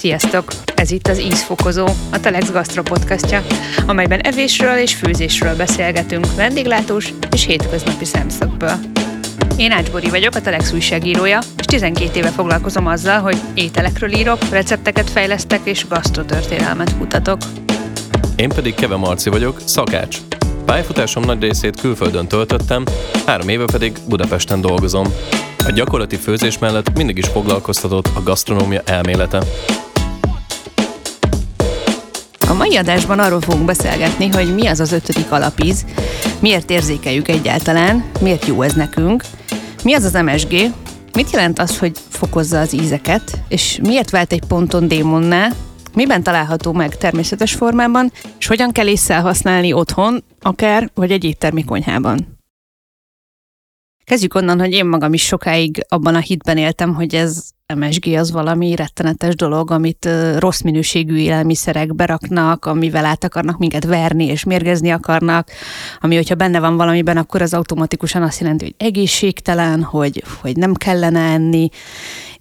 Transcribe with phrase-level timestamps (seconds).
[0.00, 0.52] Sziasztok!
[0.74, 3.42] Ez itt az Ízfokozó, a Telex Gastro podcastja,
[3.86, 8.72] amelyben evésről és főzésről beszélgetünk vendéglátós és hétköznapi szemszögből.
[9.56, 15.10] Én Ácsbori vagyok, a Telex újságírója, és 12 éve foglalkozom azzal, hogy ételekről írok, recepteket
[15.10, 17.38] fejlesztek és gasztrotörténelmet kutatok.
[18.36, 20.16] Én pedig Keve Marci vagyok, szakács.
[20.64, 22.84] Pályafutásom nagy részét külföldön töltöttem,
[23.26, 25.06] három éve pedig Budapesten dolgozom.
[25.66, 29.42] A gyakorlati főzés mellett mindig is foglalkoztatott a gasztronómia elmélete.
[32.50, 35.84] A mai adásban arról fogunk beszélgetni, hogy mi az az ötödik alapíz,
[36.40, 39.24] miért érzékeljük egyáltalán, miért jó ez nekünk,
[39.84, 40.52] mi az az MSG,
[41.12, 45.50] mit jelent az, hogy fokozza az ízeket, és miért vált egy ponton démonná,
[45.94, 51.64] miben található meg természetes formában, és hogyan kell észre használni otthon, akár vagy egy éttermi
[51.64, 52.39] konyhában.
[54.10, 57.42] Kezdjük onnan, hogy én magam is sokáig abban a hitben éltem, hogy ez
[57.74, 64.24] MSG az valami rettenetes dolog, amit rossz minőségű élelmiszerek beraknak, amivel át akarnak minket verni
[64.24, 65.50] és mérgezni akarnak,
[66.00, 70.74] ami, hogyha benne van valamiben, akkor az automatikusan azt jelenti, hogy egészségtelen, hogy, hogy nem
[70.74, 71.68] kellene enni,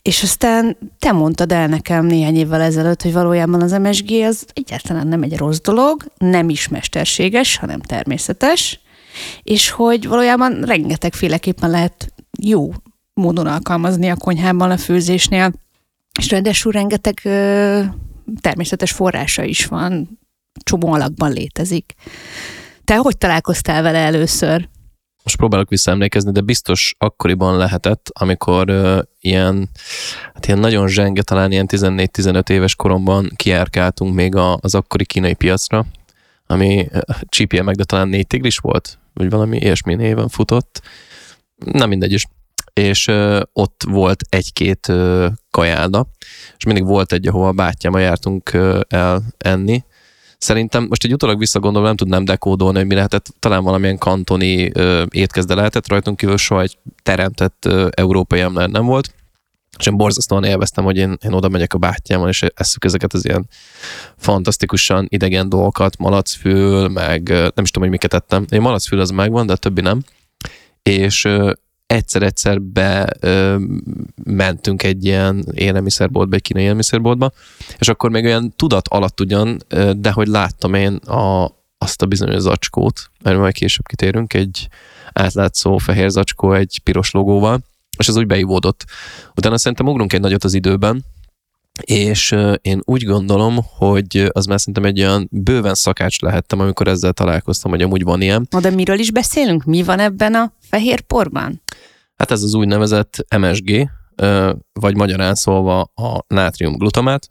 [0.01, 5.07] és aztán te mondtad el nekem néhány évvel ezelőtt, hogy valójában az MSG az egyáltalán
[5.07, 8.79] nem egy rossz dolog, nem is mesterséges, hanem természetes,
[9.43, 12.71] és hogy valójában rengetegféleképpen lehet jó
[13.13, 15.51] módon alkalmazni a konyhában, a főzésnél,
[16.19, 17.81] és ráadásul rengeteg ö,
[18.41, 20.19] természetes forrása is van,
[20.63, 21.93] csomó alakban létezik.
[22.83, 24.69] Te hogy találkoztál vele először?
[25.23, 29.69] Most próbálok visszaemlékezni, de biztos akkoriban lehetett, amikor ö, ilyen,
[30.33, 35.33] hát ilyen nagyon zsenge, talán ilyen 14-15 éves koromban kiárkáltunk még a, az akkori kínai
[35.33, 35.85] piacra,
[36.47, 36.87] ami
[37.25, 40.81] csípje meg, de talán négy tigris volt, vagy valami ilyesmi néven futott.
[41.55, 42.25] Nem mindegy is.
[42.73, 46.07] És ö, ott volt egy-két ö, kajálda,
[46.57, 49.83] és mindig volt egy, ahova a bátyámmal jártunk ö, el enni.
[50.37, 55.03] Szerintem most egy utólag visszagondolva nem tudnám dekódolni, hogy mi lehetett, talán valamilyen kantoni ö,
[55.09, 59.13] étkezde lehetett rajtunk kívül, soha egy teremtett ö, európai emler nem volt
[59.79, 63.25] és én borzasztóan élveztem, hogy én, én oda megyek a bátyámmal, és eszük ezeket az
[63.25, 63.47] ilyen
[64.17, 68.45] fantasztikusan idegen dolgokat, malacfül, meg nem is tudom, hogy miket ettem.
[68.49, 70.01] Én malacfül az megvan, de a többi nem.
[70.83, 71.27] És
[71.85, 73.55] egyszer-egyszer be ö,
[74.23, 77.31] mentünk egy ilyen élelmiszerboltba, egy kínai élelmiszerboltba,
[77.77, 79.57] és akkor még olyan tudat alatt ugyan,
[79.97, 84.67] de hogy láttam én a, azt a bizonyos zacskót, mert majd később kitérünk, egy
[85.13, 87.59] átlátszó fehér zacskó egy piros logóval,
[87.99, 88.85] és az úgy beivódott.
[89.35, 91.05] Utána szerintem ugrunk egy nagyot az időben,
[91.81, 97.13] és én úgy gondolom, hogy az már szerintem egy olyan bőven szakács lehettem, amikor ezzel
[97.13, 98.47] találkoztam, hogy amúgy van ilyen.
[98.49, 99.63] Na de miről is beszélünk?
[99.63, 101.61] Mi van ebben a fehér porban?
[102.15, 103.89] Hát ez az úgynevezett MSG,
[104.73, 107.29] vagy magyarán szólva a nátriumglutamát,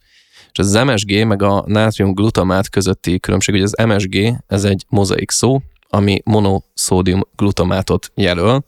[0.53, 5.61] és az MSG meg a nátriumglutamát közötti különbség, hogy az MSG ez egy mozaik szó,
[5.89, 8.63] ami monoszódium glutamátot jelöl,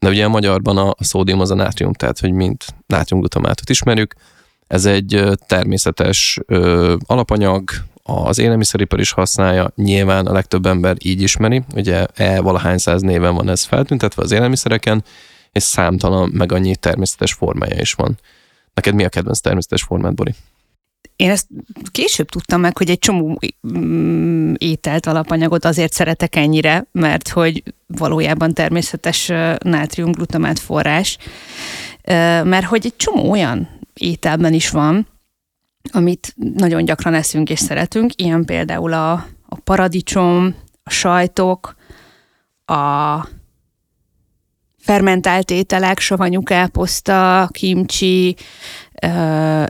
[0.00, 4.14] de ugye a magyarban a, a szódium az a nátrium, tehát hogy mint nátriumglutamátot ismerjük.
[4.66, 7.70] Ez egy természetes ö, alapanyag,
[8.02, 13.34] az élelmiszeripar is használja, nyilván a legtöbb ember így ismeri, ugye e valahány száz néven
[13.34, 15.04] van ez feltüntetve az élelmiszereken,
[15.52, 18.18] és számtalan meg annyi természetes formája is van.
[18.74, 20.34] Neked mi a kedvenc természetes formád, Bori?
[21.20, 21.46] Én ezt
[21.90, 23.38] később tudtam meg, hogy egy csomó
[23.78, 29.26] mm, ételt, alapanyagot azért szeretek ennyire, mert hogy valójában természetes
[29.58, 31.18] nátriumglutamát forrás,
[32.44, 35.06] mert hogy egy csomó olyan ételben is van,
[35.92, 39.12] amit nagyon gyakran eszünk és szeretünk, ilyen például a,
[39.48, 41.74] a paradicsom, a sajtok,
[42.64, 43.26] a
[44.78, 48.36] fermentált ételek, savanyú káposzta, kimcsi,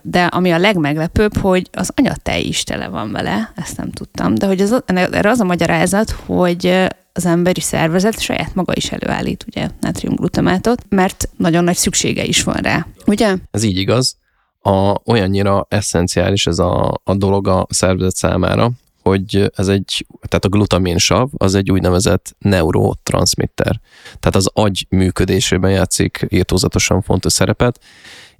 [0.02, 4.46] de ami a legmeglepőbb, hogy az anyatej is tele van vele, ezt nem tudtam, de
[4.46, 9.68] hogy az, erre az a magyarázat, hogy az emberi szervezet saját maga is előállít ugye
[9.80, 13.36] nátriumglutamátot, mert nagyon nagy szüksége is van rá, ugye?
[13.50, 14.16] Ez így igaz.
[14.62, 18.70] A, olyannyira eszenciális ez a, a dolog a szervezet számára,
[19.02, 23.80] hogy ez egy, tehát a glutaminsav az egy úgynevezett neurotranszmitter.
[24.20, 27.80] Tehát az agy működésében játszik írtózatosan fontos szerepet,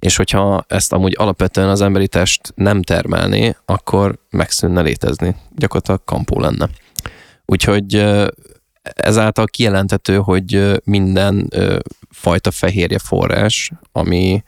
[0.01, 5.35] és hogyha ezt amúgy alapvetően az emberi test nem termelné, akkor megszűnne létezni.
[5.55, 6.69] Gyakorlatilag kampó lenne.
[7.45, 8.05] Úgyhogy
[8.81, 11.49] ezáltal kijelentető, hogy minden
[12.09, 14.43] fajta fehérje forrás, ami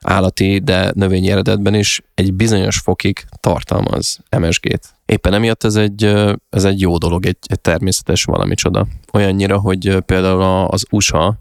[0.00, 4.94] állati, de növényi eredetben is egy bizonyos fokig tartalmaz MSG-t.
[5.04, 6.04] Éppen emiatt ez egy,
[6.50, 8.86] ez egy jó dolog, egy, egy természetes valami csoda.
[9.12, 11.38] Olyannyira, hogy például az USA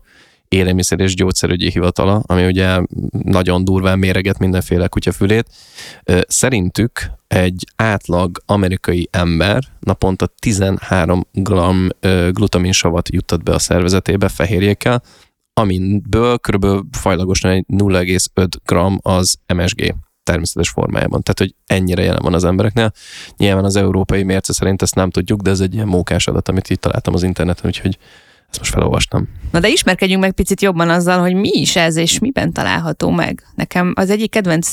[0.48, 2.80] élelmiszer és gyógyszerügyi hivatala, ami ugye
[3.24, 5.50] nagyon durván méreget mindenféle kutyafülét.
[6.28, 11.50] Szerintük egy átlag amerikai ember naponta 13 g
[12.32, 15.04] glutaminsavat juttat be a szervezetébe fehérjékkel,
[15.54, 16.66] amiből kb.
[16.92, 21.22] fajlagosan 0,5 g az MSG természetes formájában.
[21.22, 22.92] Tehát, hogy ennyire jelen van az embereknél.
[23.38, 26.70] Nyilván az európai mérce szerint ezt nem tudjuk, de ez egy ilyen mókás adat, amit
[26.70, 27.98] itt találtam az interneten, úgyhogy
[28.56, 29.28] ezt most felolvastam.
[29.52, 33.44] Na de ismerkedjünk meg picit jobban azzal, hogy mi is ez, és miben található meg.
[33.56, 34.72] Nekem az egyik kedvenc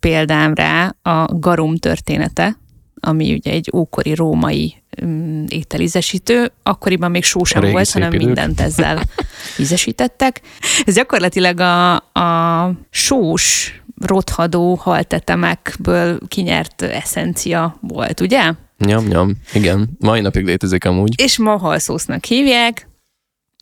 [0.00, 2.58] példám rá a garum története,
[3.00, 8.26] ami ugye egy ókori római um, ételízesítő, akkoriban még só sem volt, hanem idők.
[8.26, 9.02] mindent ezzel
[9.58, 10.40] ízesítettek.
[10.84, 18.52] Ez gyakorlatilag a, a sós rothadó haltetemekből kinyert eszencia volt, ugye?
[18.78, 19.88] Nyom, nyom, igen.
[19.98, 21.20] Mai napig létezik amúgy.
[21.22, 22.88] És ma halszósznak hívják,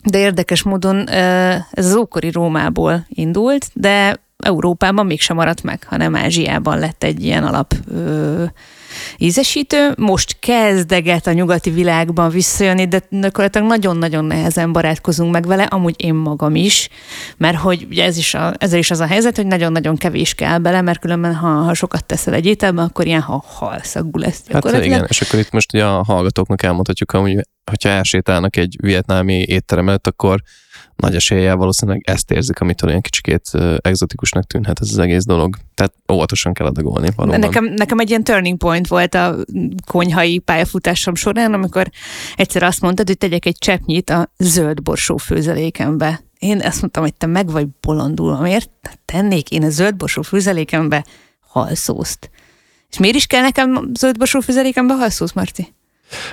[0.04, 6.78] de érdekes módon ez az ókori Rómából indult, de Európában mégsem maradt meg, hanem Ázsiában
[6.78, 8.44] lett egy ilyen alap ö,
[9.18, 9.92] ízesítő.
[9.96, 16.14] Most kezdeget a nyugati világban visszajönni, de gyakorlatilag nagyon-nagyon nehezen barátkozunk meg vele, amúgy én
[16.14, 16.88] magam is,
[17.36, 20.58] mert hogy ugye ez is, a, ezzel is az a helyzet, hogy nagyon-nagyon kevés kell
[20.58, 24.84] bele, mert különben ha, ha sokat teszel egy ételbe, akkor ilyen ha halszagú lesz Hát
[24.84, 27.40] igen, és akkor itt most ugye a hallgatóknak elmondhatjuk, hogy
[27.70, 30.42] hogyha elsétálnak egy vietnámi étterem előtt, akkor
[30.96, 35.56] nagy eséllyel valószínűleg ezt érzik, amitől olyan kicsikét egzotikusnak tűnhet ez az egész dolog.
[35.74, 37.40] Tehát óvatosan kell adagolni valóban.
[37.40, 39.36] Nekem, nekem egy ilyen turning point volt a
[39.86, 41.90] konyhai pályafutásom során, amikor
[42.36, 46.20] egyszer azt mondtad, hogy tegyek egy cseppnyit a zöld borsó főzelékembe.
[46.38, 48.70] Én azt mondtam, hogy te meg vagy bolondulva, miért
[49.04, 51.04] tennék én a zöld borsó főzelékembe
[51.40, 52.30] halszószt?
[52.90, 55.73] És miért is kell nekem zöld borsó főzelékembe halszósz, Marci?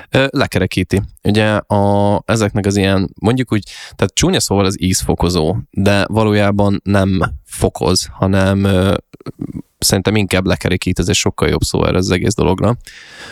[0.10, 1.02] Lekerekíti.
[1.24, 3.64] Ugye a, ezeknek az ilyen, mondjuk úgy,
[3.96, 8.68] tehát csúnya szóval az ízfokozó, de valójában nem fokoz, hanem
[9.84, 12.78] szerintem inkább lekerekít, ez egy sokkal jobb szó erre az egész dologra.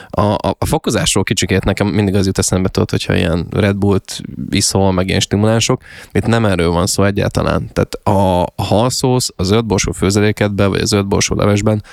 [0.10, 4.22] A, a, a fokozásról kicsikét nekem mindig az jut eszembe, tudod, hogyha ilyen Red Bullt
[4.50, 5.82] iszol, meg ilyen stimulánsok,
[6.12, 7.70] itt nem erről van szó egyáltalán.
[7.74, 11.84] Tehát a, halszósz, a zöldborsó főzelékedben, vagy a zöldborsó levesben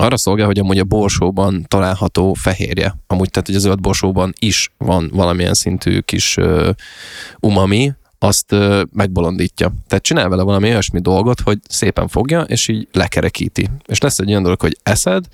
[0.00, 4.70] arra szolgál, hogy amúgy a borsóban található fehérje, amúgy tehát, hogy a zöld borsóban is
[4.78, 6.68] van valamilyen szintű kis uh,
[7.40, 9.72] umami, azt uh, megbolondítja.
[9.88, 13.68] Tehát csinál vele valami olyasmi dolgot, hogy szépen fogja, és így lekerekíti.
[13.86, 15.24] És lesz egy olyan dolog, hogy eszed,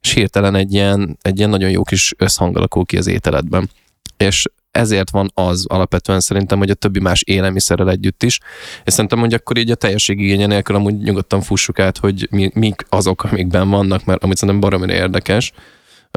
[0.00, 3.70] és hirtelen egy ilyen, egy ilyen nagyon jó kis összhang alakul ki az ételedben.
[4.16, 8.40] És ezért van az alapvetően szerintem, hogy a többi más élelmiszerrel együtt is.
[8.84, 12.50] És szerintem, hogy akkor így a teljesség igénye nélkül amúgy nyugodtan fussuk át, hogy mi,
[12.54, 15.52] mik azok, amikben vannak, mert amit szerintem baromira érdekes.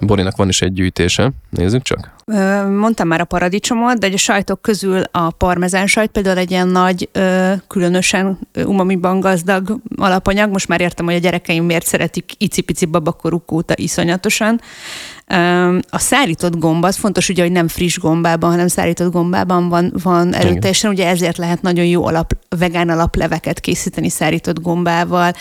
[0.06, 2.15] Borinak van is egy gyűjtése, nézzük csak.
[2.69, 7.09] Mondtam már a paradicsomot, de a sajtok közül a parmezán sajt például egy ilyen nagy,
[7.68, 10.51] különösen umamiban gazdag alapanyag.
[10.51, 14.62] Most már értem, hogy a gyerekeim miért szeretik icipici babakoruk óta iszonyatosan.
[15.89, 20.33] A szárított gomba, az fontos ugye, hogy nem friss gombában, hanem szárított gombában van, van
[20.33, 25.31] erőteljesen, ugye ezért lehet nagyon jó alap, vegán alapleveket készíteni szárított gombával.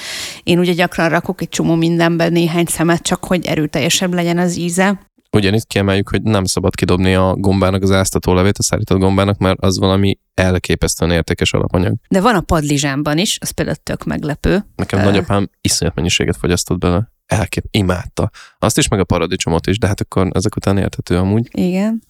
[0.43, 5.01] Én ugye gyakran rakok egy csomó mindenben néhány szemet, csak hogy erőteljesebb legyen az íze.
[5.33, 9.61] Ugyanitt kiemeljük, hogy nem szabad kidobni a gombának az áztató levét, a szárított gombának, mert
[9.61, 11.95] az valami elképesztően értékes alapanyag.
[12.09, 14.65] De van a padlizsánban is, az például tök meglepő.
[14.77, 18.31] Nekem uh, nagyapám iszonyat mennyiséget fogyasztott bele elkép, imádta.
[18.59, 21.49] Azt is, meg a paradicsomot is, de hát akkor ezek után érthető amúgy.
[21.51, 22.03] Igen.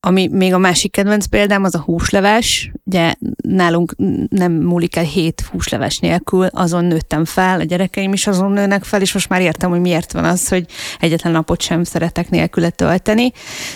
[0.00, 2.72] Ami még a másik kedvenc példám, az a húsleves.
[2.84, 3.14] Ugye
[3.48, 3.94] nálunk
[4.28, 9.00] nem múlik el hét húsleves nélkül, azon nőttem fel, a gyerekeim is azon nőnek fel,
[9.00, 10.66] és most már értem, hogy miért van az, hogy
[11.00, 13.32] egyetlen napot sem szeretek nélküle tölteni.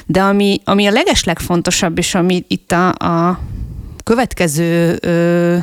[0.06, 3.40] De ami, ami a legeslegfontosabb, és ami itt a, a
[4.04, 5.56] következő ö,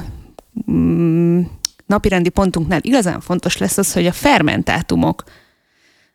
[1.86, 5.24] napirendi pontunknál igazán fontos lesz az, hogy a fermentátumok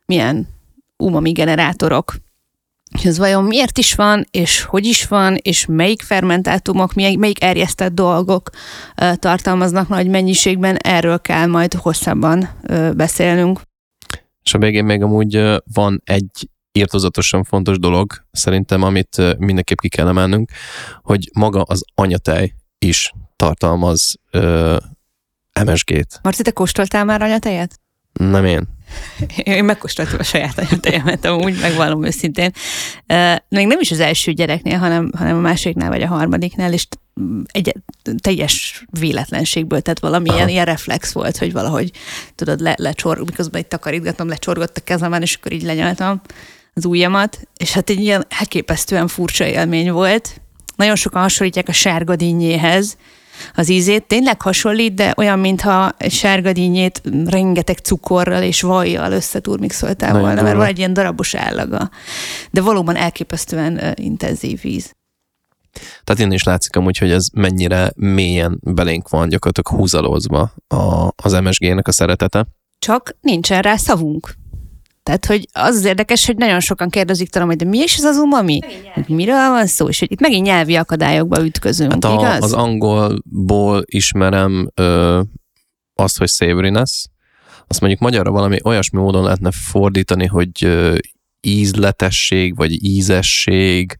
[0.06, 0.48] milyen
[0.96, 2.14] umami generátorok.
[2.98, 7.42] És ez vajon miért is van, és hogy is van, és melyik fermentátumok, melyik, melyik
[7.42, 8.50] erjesztett dolgok
[9.02, 13.60] uh, tartalmaznak nagy mennyiségben, erről kell majd hosszabban uh, beszélnünk.
[14.42, 20.08] És a végén még amúgy van egy írtozatosan fontos dolog, szerintem, amit mindenképp ki kell
[20.08, 20.50] emelnünk,
[21.02, 24.14] hogy maga az anyatej is tartalmaz
[25.64, 26.20] MSG-t.
[26.22, 27.80] Marci, te kóstoltál már anyatejet?
[28.12, 28.68] Nem én.
[29.42, 32.50] Én megkóstoltam a saját anyatejemet, amúgy megvallom őszintén.
[33.48, 36.86] Még nem is az első gyereknél, hanem, hanem a másodiknál vagy a harmadiknál, és
[37.46, 37.74] egy
[38.18, 41.90] teljes véletlenségből, tehát valami ilyen, ilyen reflex volt, hogy valahogy,
[42.34, 46.20] tudod, le, lecsor, miközben egy takarítgatom, lecsorgott a kezemen, és akkor így lenyaltam
[46.74, 50.40] az ujjamat, és hát egy ilyen elképesztően furcsa élmény volt.
[50.76, 52.96] Nagyon sokan hasonlítják a sárga dinnyéhez,
[53.54, 54.06] az ízét.
[54.06, 60.42] Tényleg hasonlít, de olyan, mintha sárgadínyét rengeteg cukorral és vajjal összeturmixoltál volna, durva.
[60.42, 61.90] mert van egy ilyen darabos állaga.
[62.50, 64.92] De valóban elképesztően intenzív víz.
[66.04, 71.32] Tehát én is látszik amúgy, hogy ez mennyire mélyen belénk van gyakorlatilag húzalózva a, az
[71.32, 72.46] MSG-nek a szeretete.
[72.78, 74.38] Csak nincsen rá szavunk.
[75.02, 78.04] Tehát, hogy az az érdekes, hogy nagyon sokan kérdezik talán, hogy de mi is ez
[78.04, 78.60] az umami?
[79.06, 79.88] Miről van szó?
[79.88, 82.42] És hogy itt megint nyelvi akadályokba ütközünk, hát a, igaz?
[82.42, 85.20] Az angolból ismerem ö,
[85.94, 87.04] azt, hogy savoriness.
[87.66, 90.96] Azt mondjuk magyarra valami olyasmi módon lehetne fordítani, hogy ö,
[91.40, 93.98] ízletesség, vagy ízesség.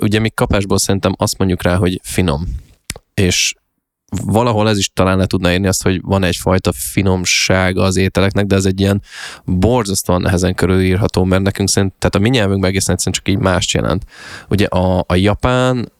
[0.00, 2.44] Ugye mi kapásból szerintem azt mondjuk rá, hogy finom.
[3.14, 3.54] És
[4.24, 8.54] valahol ez is talán le tudna érni azt, hogy van egyfajta finomsága az ételeknek, de
[8.54, 9.02] ez egy ilyen
[9.44, 13.72] borzasztóan nehezen körülírható, mert nekünk szerint, tehát a mi nyelvünkben egészen egyszerűen csak így mást
[13.72, 14.04] jelent.
[14.48, 15.92] Ugye a, a japán,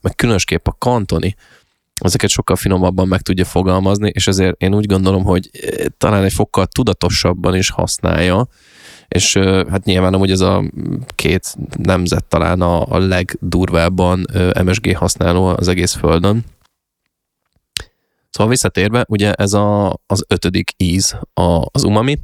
[0.00, 1.36] meg különösképp a kantoni,
[2.00, 5.50] ezeket sokkal finomabban meg tudja fogalmazni, és ezért én úgy gondolom, hogy
[5.98, 8.48] talán egy fokkal tudatosabban is használja,
[9.08, 9.36] és
[9.70, 10.64] hát nyilván amúgy ez a
[11.14, 14.26] két nemzet talán a, a legdurvábban
[14.64, 16.44] MSG használó az egész földön.
[18.34, 22.18] Szóval visszatérve, ugye ez a, az ötödik íz a, az umami.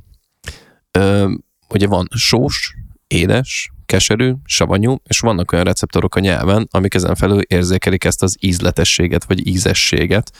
[0.90, 1.32] Ö,
[1.68, 2.74] ugye van sós,
[3.06, 8.36] édes, keserű, savanyú, és vannak olyan receptorok a nyelven, amik ezen felül érzékelik ezt az
[8.40, 10.30] ízletességet, vagy ízességet,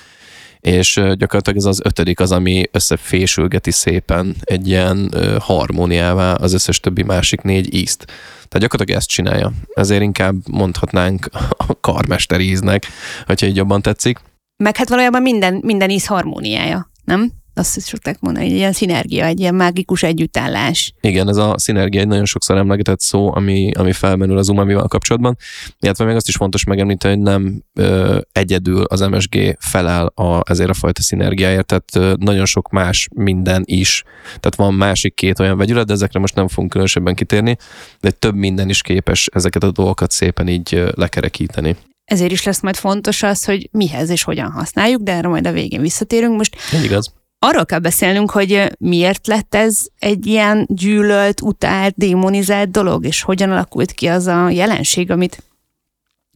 [0.60, 7.02] és gyakorlatilag ez az ötödik az, ami összefésülgeti szépen egy ilyen harmóniává az összes többi
[7.02, 8.04] másik négy ízt.
[8.04, 9.52] Tehát gyakorlatilag ezt csinálja.
[9.74, 12.86] Ezért inkább mondhatnánk a karmester íznek,
[13.26, 14.20] hogyha így jobban tetszik.
[14.62, 17.32] Meg hát valójában minden, minden íz harmóniája, nem?
[17.54, 20.94] azt szokták mondani, egy ilyen szinergia, egy ilyen mágikus együttállás.
[21.00, 25.36] Igen, ez a szinergia egy nagyon sokszor emlegetett szó, ami, ami felmenül az umamival kapcsolatban,
[25.78, 30.70] illetve még azt is fontos megemlíteni, hogy nem ö, egyedül az MSG felel a, ezért
[30.70, 34.02] a fajta szinergiáért, tehát ö, nagyon sok más minden is.
[34.26, 37.56] Tehát van másik két olyan vegyület, de ezekre most nem fogunk különösebben kitérni,
[38.00, 41.76] de több minden is képes ezeket a dolgokat szépen így lekerekíteni
[42.10, 45.52] ezért is lesz majd fontos az, hogy mihez és hogyan használjuk, de erre majd a
[45.52, 46.36] végén visszatérünk.
[46.36, 47.12] Most igaz
[47.42, 53.50] arról kell beszélnünk, hogy miért lett ez egy ilyen gyűlölt, utált, démonizált dolog, és hogyan
[53.50, 55.42] alakult ki az a jelenség, amit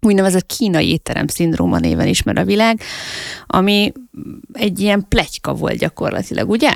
[0.00, 2.80] úgynevezett kínai étterem szindróma néven ismer a világ,
[3.46, 3.92] ami
[4.52, 6.72] egy ilyen plegyka volt gyakorlatilag, ugye?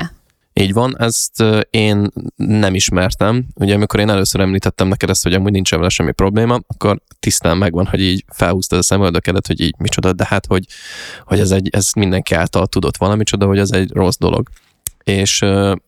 [0.60, 3.46] Így van, ezt én nem ismertem.
[3.54, 7.56] Ugye amikor én először említettem neked ezt, hogy amúgy nincs vele semmi probléma, akkor tisztán
[7.56, 10.64] megvan, hogy így felhúztad a szemöldökedet, hogy így micsoda, de hát, hogy,
[11.24, 14.48] hogy ez, egy, ez mindenki által tudott valami csoda, hogy ez egy rossz dolog.
[15.04, 15.40] És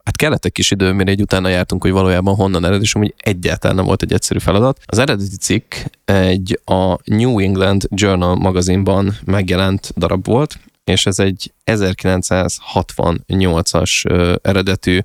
[0.04, 3.14] hát kellett egy kis idő, mire egy utána jártunk, hogy valójában honnan ered, és amúgy
[3.16, 4.78] egyáltalán nem volt egy egyszerű feladat.
[4.86, 5.74] Az eredeti cikk
[6.04, 10.58] egy a New England Journal magazinban megjelent darab volt,
[10.90, 14.98] és ez egy 1968-as ö, eredetű,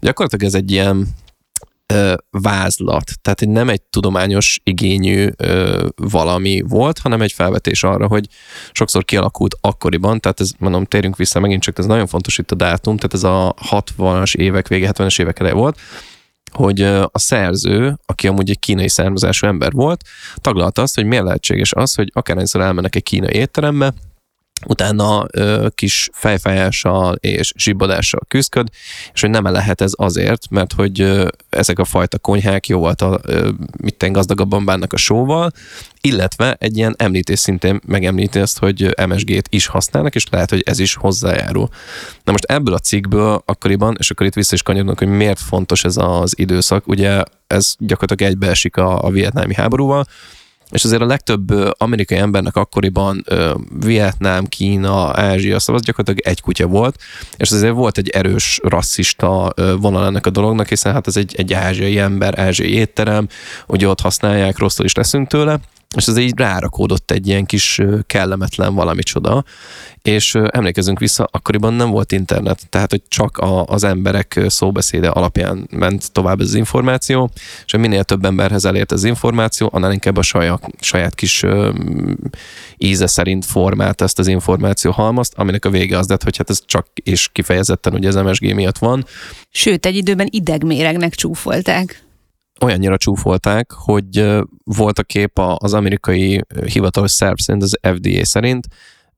[0.00, 1.08] gyakorlatilag ez egy ilyen
[1.86, 8.28] ö, vázlat, tehát nem egy tudományos igényű ö, valami volt, hanem egy felvetés arra, hogy
[8.72, 12.54] sokszor kialakult akkoriban, tehát ez, mondom, térjünk vissza megint csak, ez nagyon fontos itt a
[12.54, 15.78] dátum, tehát ez a 60-as évek vége, 70-es évek eleje volt,
[16.52, 20.04] hogy a szerző, aki amúgy egy kínai származású ember volt,
[20.36, 23.94] taglalta azt, hogy miért lehetséges az, hogy akárhányszor elmennek egy kínai étterembe,
[24.66, 28.68] utána ö, kis fejfájással és zsibbadással küzdköd,
[29.12, 33.18] és hogy nem lehet ez azért, mert hogy ö, ezek a fajta konyhák jóval a,
[33.22, 33.50] ö,
[33.82, 35.50] mitten gazdagabban bánnak a sóval,
[36.00, 40.78] illetve egy ilyen említés szintén megemlíti azt, hogy MSG-t is használnak, és lehet, hogy ez
[40.78, 41.68] is hozzájárul.
[42.24, 45.84] Na most ebből a cikkből akkoriban, és akkor itt vissza is kanyarodnak, hogy miért fontos
[45.84, 50.06] ez az időszak, ugye ez gyakorlatilag egybeesik a, a vietnámi háborúval,
[50.74, 53.24] és azért a legtöbb amerikai embernek akkoriban
[53.84, 57.00] Vietnám, Kína, Ázsia, szóval az gyakorlatilag egy kutya volt,
[57.36, 61.52] és azért volt egy erős rasszista vonal ennek a dolognak, hiszen hát ez egy, egy
[61.52, 63.28] ázsiai ember, ázsiai étterem,
[63.66, 65.58] ugye ott használják, rosszul is leszünk tőle,
[65.94, 69.44] és ez így rárakódott egy ilyen kis kellemetlen valami csoda,
[70.02, 75.68] és emlékezünk vissza, akkoriban nem volt internet, tehát hogy csak a, az emberek szóbeszéde alapján
[75.70, 77.30] ment tovább az információ,
[77.64, 81.70] és minél több emberhez elért az információ, annál inkább a saját, saját kis ö,
[82.76, 86.60] íze szerint formált ezt az információ halmazt, aminek a vége az lett, hogy hát ez
[86.66, 89.06] csak és kifejezetten ugye az MSG miatt van.
[89.50, 92.03] Sőt, egy időben idegméregnek csúfolták
[92.60, 98.66] olyannyira csúfolták, hogy volt a kép az amerikai hivatalos szerv szerint, az FDA szerint,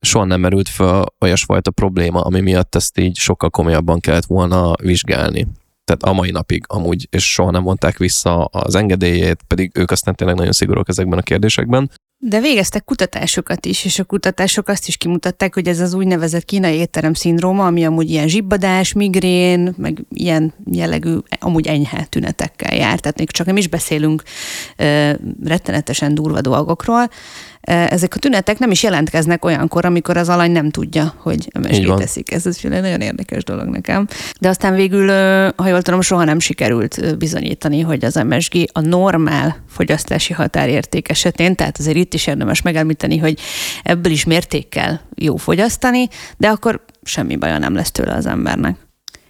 [0.01, 5.47] soha nem merült fel olyasfajta probléma, ami miatt ezt így sokkal komolyabban kellett volna vizsgálni.
[5.87, 10.15] Tehát a mai napig amúgy, és soha nem mondták vissza az engedélyét, pedig ők aztán
[10.15, 11.91] tényleg nagyon szigorúak ezekben a kérdésekben.
[12.19, 16.77] De végeztek kutatásokat is, és a kutatások azt is kimutatták, hogy ez az úgynevezett kínai
[16.77, 23.01] étterem szindróma, ami amúgy ilyen zsibbadás, migrén, meg ilyen jellegű, amúgy enyhe tünetekkel jár.
[23.01, 24.23] Tehát még csak nem is beszélünk
[24.77, 25.13] ö,
[25.45, 27.11] rettenetesen durva dolgokról,
[27.67, 32.33] ezek a tünetek nem is jelentkeznek olyankor, amikor az alany nem tudja, hogy MSG teszik.
[32.33, 34.07] Ez egy nagyon érdekes dolog nekem.
[34.41, 35.09] De aztán végül,
[35.57, 41.55] ha jól tudom, soha nem sikerült bizonyítani, hogy az MSG a normál fogyasztási határérték esetén,
[41.55, 43.39] tehát azért itt is érdemes megemlíteni, hogy
[43.83, 48.77] ebből is mértékkel jó fogyasztani, de akkor semmi baja nem lesz tőle az embernek.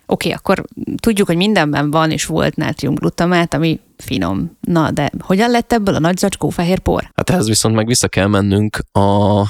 [0.07, 0.65] Oké, okay, akkor
[1.01, 4.57] tudjuk, hogy mindenben van és volt nátriumglutamát, ami finom.
[4.61, 7.11] Na, de hogyan lett ebből a nagy zacskó fehér por?
[7.15, 9.43] Hát ehhez viszont meg vissza kell mennünk a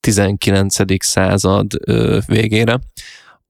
[0.00, 1.04] 19.
[1.04, 1.66] század
[2.26, 2.78] végére.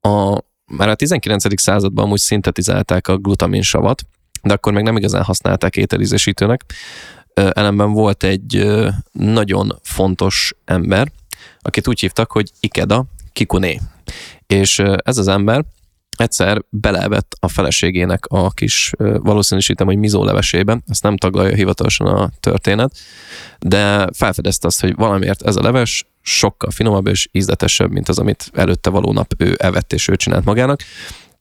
[0.01, 1.61] A, már a 19.
[1.61, 4.03] században amúgy szintetizálták a glutaminsavat,
[4.43, 6.65] de akkor még nem igazán használták ételízesítőnek.
[7.35, 8.67] Ellenben volt egy
[9.13, 11.13] nagyon fontos ember,
[11.61, 13.81] akit úgy hívtak, hogy Ikeda Kikuné.
[14.47, 15.65] És ez az ember
[16.21, 22.99] egyszer belevett a feleségének a kis, valószínűsítem, hogy mizólevesébe, ezt nem taglalja hivatalosan a történet,
[23.59, 28.51] de felfedezte azt, hogy valamiért ez a leves sokkal finomabb és ízletesebb, mint az, amit
[28.55, 30.81] előtte való nap ő evett és ő csinált magának,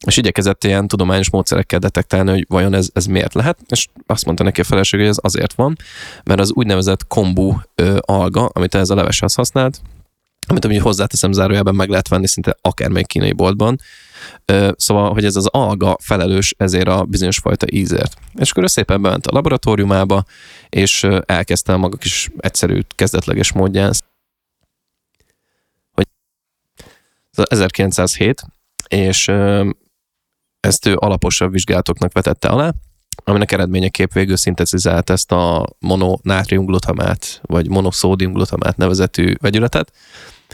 [0.06, 4.44] és igyekezett ilyen tudományos módszerekkel detektálni, hogy vajon ez, ez miért lehet, és azt mondta
[4.44, 5.76] neki a feleség, hogy ez azért van,
[6.24, 9.82] mert az úgynevezett kombu ö, alga, amit ez a leveshez használt,
[10.48, 13.80] amit amúgy hozzáteszem zárójában meg lehet venni szinte akármelyik kínai boltban,
[14.76, 18.18] Szóval, hogy ez az alga felelős ezért a bizonyos fajta ízért.
[18.34, 20.26] És akkor szépen bement a laboratóriumába,
[20.70, 23.94] és elkezdte a maga kis egyszerű, kezdetleges módján,
[25.92, 26.08] hogy
[27.32, 28.44] 1907,
[28.88, 29.28] és
[30.60, 32.74] ezt ő alaposabb vizsgálatoknak vetette alá,
[33.24, 39.92] aminek eredményeképp végül szintetizált ezt a mononátriumglutamát, vagy monoszódiumglutamát nevezetű vegyületet,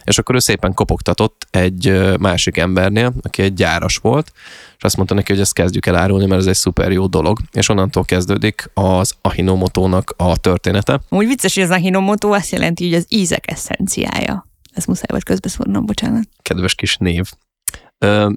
[0.04, 4.32] és akkor ő szépen kopogtatott egy másik embernél, aki egy gyáras volt,
[4.78, 7.40] és azt mondta neki, hogy ezt kezdjük el árulni, mert ez egy szuper jó dolog,
[7.52, 11.02] és onnantól kezdődik az Ahinomotónak a története.
[11.10, 14.48] Úgy vicces, hogy az Ahinomoto azt jelenti, hogy az ízek eszenciája.
[14.74, 16.28] Ez muszáj volt közbeszúrnom, bocsánat.
[16.42, 17.32] Kedves kis név.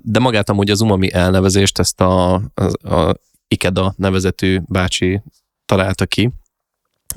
[0.02, 3.14] De magát amúgy az umami elnevezést, ezt a, a, a
[3.48, 5.22] Ikeda nevezetű bácsi
[5.66, 6.30] találta ki,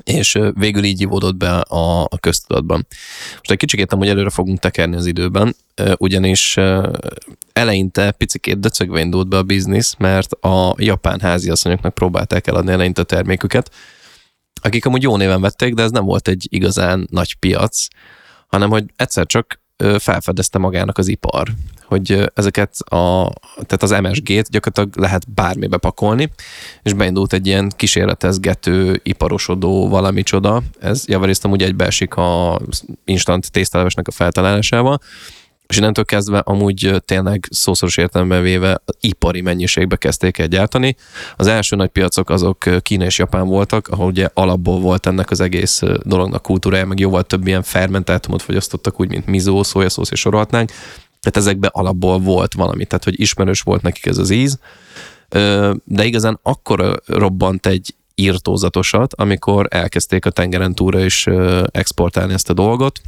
[0.02, 2.86] és végül így ivódott be a, köztudatban.
[3.30, 5.56] Most egy kicsikét amúgy előre fogunk tekerni az időben,
[5.96, 6.56] ugyanis
[7.52, 13.04] eleinte picikét döcögve indult be a biznisz, mert a japán háziasszonyoknak próbálták eladni eleinte a
[13.04, 13.70] terméküket,
[14.62, 17.86] akik amúgy jó néven vették, de ez nem volt egy igazán nagy piac,
[18.46, 19.57] hanem hogy egyszer csak
[19.98, 21.48] felfedezte magának az ipar,
[21.84, 23.30] hogy ezeket a,
[23.66, 26.30] tehát az MSG-t gyakorlatilag lehet bármibe pakolni,
[26.82, 30.62] és beindult egy ilyen kísérletezgető, iparosodó valami csoda.
[30.80, 32.60] Ez javarészt amúgy egybeesik a
[33.04, 35.00] instant tésztelevesnek a feltalálásával,
[35.68, 40.96] és innentől kezdve amúgy tényleg szószoros értelemben véve ipari mennyiségbe kezdték el gyártani.
[41.36, 45.40] Az első nagy piacok azok Kína és Japán voltak, ahol ugye alapból volt ennek az
[45.40, 50.68] egész dolognak kultúrája, meg jóval több ilyen fermentátumot fogyasztottak, úgy, mint mizó, szójaszósz és sorolhatnánk.
[51.20, 54.58] Tehát ezekben alapból volt valami, tehát hogy ismerős volt nekik ez az íz.
[55.84, 61.26] De igazán akkor robbant egy írtózatosat, amikor elkezdték a tengeren túra is
[61.70, 63.00] exportálni ezt a dolgot,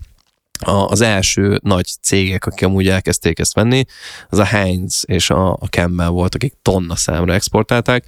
[0.60, 3.84] az első nagy cégek, akik amúgy elkezdték ezt venni,
[4.28, 8.04] az a Heinz és a, a Campbell volt, akik tonna számra exportálták.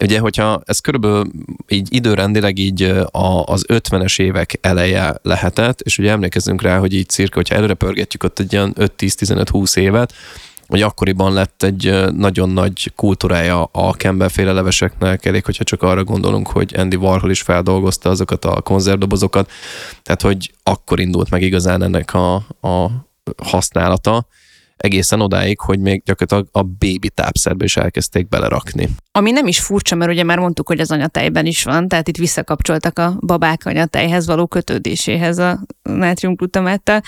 [0.00, 1.30] Ugye, hogyha ez körülbelül
[1.68, 7.08] így időrendileg így a, az 50-es évek eleje lehetett, és ugye emlékezzünk rá, hogy így
[7.08, 10.12] cirka, hogyha előre pörgetjük ott egy ilyen 5-10-15-20 évet,
[10.66, 16.04] hogy akkoriban lett egy nagyon nagy kultúrája a Campbell féle leveseknek, elég, hogyha csak arra
[16.04, 19.50] gondolunk, hogy Andy Warhol is feldolgozta azokat a konzervdobozokat,
[20.02, 22.90] tehát hogy akkor indult meg igazán ennek a, a
[23.42, 24.26] használata,
[24.76, 28.88] egészen odáig, hogy még gyakorlatilag a bébi tápszerbe is elkezdték belerakni.
[29.12, 32.16] Ami nem is furcsa, mert ugye már mondtuk, hogy az anyatejben is van, tehát itt
[32.16, 37.00] visszakapcsoltak a babák anyatejhez való kötődéséhez a nátriumglutamáttal,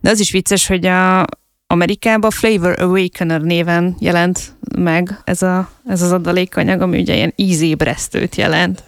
[0.00, 1.24] de az is vicces, hogy a,
[1.72, 8.36] Amerikában Flavor Awakener néven jelent meg ez, a, ez az adalékanyag, ami ugye ilyen ízébresztőt
[8.36, 8.82] jelent.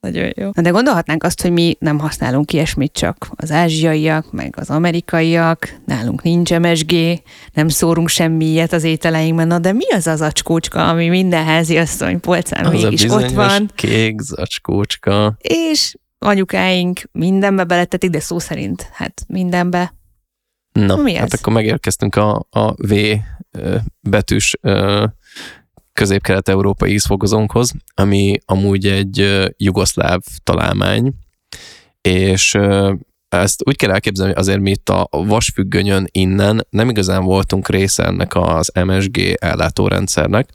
[0.00, 0.50] Nagyon jó.
[0.50, 6.22] De gondolhatnánk azt, hogy mi nem használunk ilyesmit, csak az ázsiaiak, meg az amerikaiak, nálunk
[6.22, 6.94] nincs MSG,
[7.52, 11.78] nem szórunk semmi ilyet az ételeinkben, na de mi az az acskócska, ami minden házi
[11.78, 13.70] asszony polcán az mégis ott van?
[13.74, 15.36] kék zacskócska.
[15.40, 19.92] És anyukáink mindenbe beletetik, de szó szerint hát mindenbe
[20.72, 21.38] Na, Mi hát ez?
[21.38, 22.94] akkor megérkeztünk a, a V
[24.00, 24.56] betűs
[25.92, 31.12] közép-kelet-európai ízfokozónkhoz, ami amúgy egy jugoszláv találmány,
[32.00, 32.58] és
[33.28, 38.04] ezt úgy kell elképzelni, hogy azért mi itt a vasfüggönyön innen nem igazán voltunk része
[38.04, 40.48] ennek az MSG ellátórendszernek,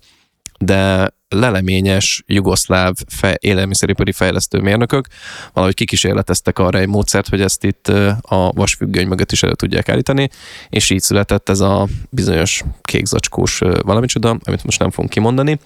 [0.59, 5.07] de leleményes jugoszláv fej, élelmiszeripari fejlesztő mérnökök
[5.53, 7.87] valahogy kikísérleteztek arra egy módszert, hogy ezt itt
[8.21, 10.29] a vasfüggöny mögött is elő tudják állítani,
[10.69, 15.59] és így született ez a bizonyos kékzacskós valamicsoda, amit most nem fogunk kimondani,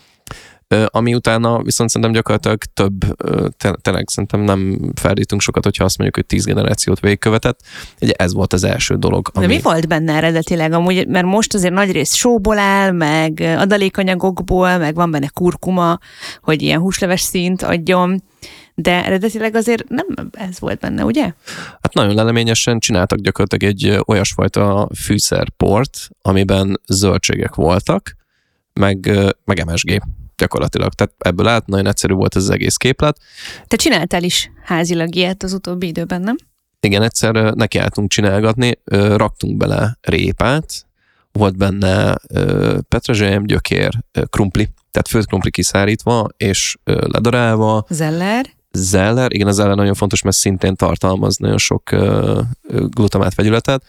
[0.85, 2.93] ami utána viszont szerintem gyakorlatilag több,
[3.81, 7.59] tényleg szerintem nem ferdítünk sokat, hogyha azt mondjuk, hogy tíz generációt végigkövetett.
[8.01, 9.29] Ugye ez volt az első dolog.
[9.33, 9.45] Ami...
[9.45, 14.77] De mi volt benne eredetileg amúgy, mert most azért nagy rész sóból áll, meg adalékanyagokból,
[14.77, 15.99] meg van benne kurkuma,
[16.41, 18.23] hogy ilyen húsleves szint adjon,
[18.75, 21.21] de eredetileg azért nem ez volt benne, ugye?
[21.81, 28.15] Hát nagyon leleményesen csináltak gyakorlatilag egy olyasfajta fűszerport, amiben zöldségek voltak,
[28.73, 29.11] meg,
[29.45, 30.01] meg MSG
[30.41, 30.93] gyakorlatilag.
[30.93, 33.17] Tehát ebből állt, nagyon egyszerű volt ez az egész képlet.
[33.67, 36.35] Te csináltál is házilag ilyet az utóbbi időben, nem?
[36.79, 38.79] Igen, egyszer nekiálltunk csinálgatni,
[39.15, 40.85] raktunk bele répát,
[41.31, 42.15] volt benne
[42.87, 47.85] petrezselyem, gyökér, krumpli, tehát főtt krumpli kiszárítva és ledarálva.
[47.89, 48.45] Zeller.
[48.71, 51.95] Zeller, igen, az zeller nagyon fontos, mert szintén tartalmaz nagyon sok
[52.69, 53.83] glutamát vegyületet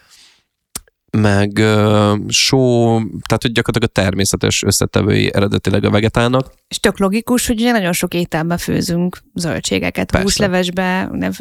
[1.16, 6.52] meg uh, só, tehát hogy gyakorlatilag a természetes összetevői eredetileg a vegetálnak.
[6.68, 10.24] És tök logikus, hogy ugye nagyon sok ételben főzünk zöldségeket, Persze.
[10.24, 11.32] húslevesbe, nem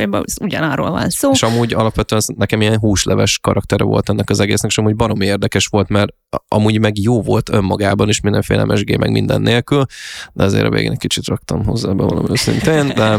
[0.41, 1.31] ugyanarról van szó.
[1.31, 5.67] És amúgy alapvetően nekem ilyen húsleves karaktere volt ennek az egésznek, és amúgy baromi érdekes
[5.67, 6.13] volt, mert
[6.47, 9.85] amúgy meg jó volt önmagában is mindenféle mesgé, meg minden nélkül,
[10.33, 13.17] de azért a végén egy kicsit raktam hozzá be valami őszintén, de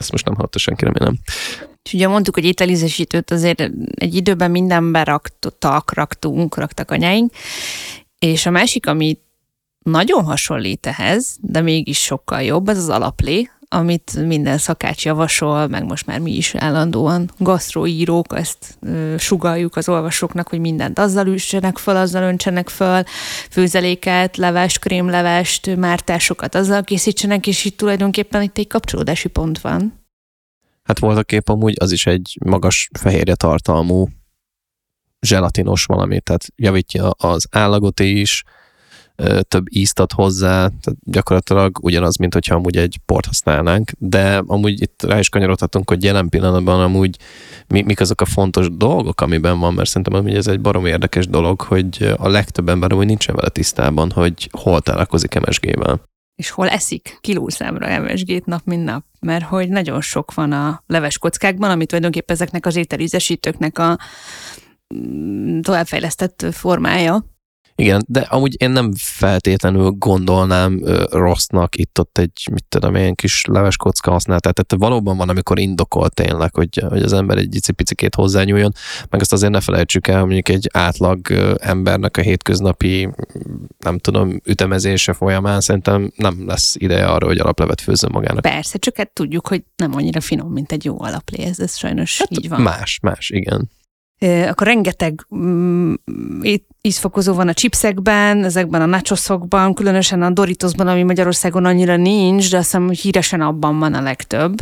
[0.00, 1.18] ezt most nem hallotta senki, remélem.
[1.82, 7.32] És ugye mondtuk, hogy ételízesítőt azért egy időben mindenbe raktak, raktunk, raktak anyáink,
[8.18, 9.18] és a másik, ami
[9.78, 15.84] nagyon hasonlít ehhez, de mégis sokkal jobb, az az alaplé, amit minden szakács javasol, meg
[15.84, 21.78] most már mi is állandóan gasztroírók, ezt ö, sugaljuk az olvasóknak, hogy mindent azzal üssenek
[21.78, 23.02] föl, azzal öntsenek föl,
[23.50, 30.00] főzeléket, levest, krémlevest, mártásokat azzal készítsenek, és itt tulajdonképpen itt egy kapcsolódási pont van.
[30.82, 34.08] Hát voltak épp amúgy az is egy magas fehérje tartalmú
[35.20, 38.42] zselatinos valami, tehát javítja az állagot is,
[39.40, 44.82] több ízt ad hozzá, tehát gyakorlatilag ugyanaz, mint hogyha amúgy egy port használnánk, de amúgy
[44.82, 47.16] itt rá is kanyarodhatunk, hogy jelen pillanatban amúgy
[47.68, 51.26] mi, mik azok a fontos dolgok, amiben van, mert szerintem amúgy ez egy barom érdekes
[51.26, 56.08] dolog, hogy a legtöbb ember amúgy nincsen vele tisztában, hogy hol találkozik MSG-vel
[56.40, 59.04] és hol eszik kilószámra MSG-t nap, mint nap.
[59.20, 63.98] Mert hogy nagyon sok van a leves kockákban, amit tulajdonképpen ezeknek az ételízesítőknek a
[64.94, 67.24] mm, továbbfejlesztett formája.
[67.80, 73.44] Igen, de amúgy én nem feltétlenül gondolnám ö, rossznak itt-ott egy, mit tudom, ilyen kis
[73.48, 74.42] leves kocka használat.
[74.42, 78.72] Tehát valóban van, amikor indokol tényleg, hogy, hogy az ember egy icipicikét hozzányúljon,
[79.08, 81.20] meg azt azért ne felejtsük el, hogy mondjuk egy átlag
[81.58, 83.08] embernek a hétköznapi,
[83.78, 88.40] nem tudom, ütemezése folyamán szerintem nem lesz ideje arra, hogy alaplevet főzzön magának.
[88.40, 92.18] Persze, csak hát tudjuk, hogy nem annyira finom, mint egy jó alaplé, ez, ez sajnos
[92.18, 92.60] hát így van.
[92.60, 93.70] Más, más, igen
[94.26, 95.94] akkor rengeteg mm,
[96.82, 102.56] ízfokozó van a chipsekben, ezekben a nachosokban, különösen a Doritosban, ami Magyarországon annyira nincs, de
[102.56, 104.54] azt hiszem, hogy híresen abban van a legtöbb.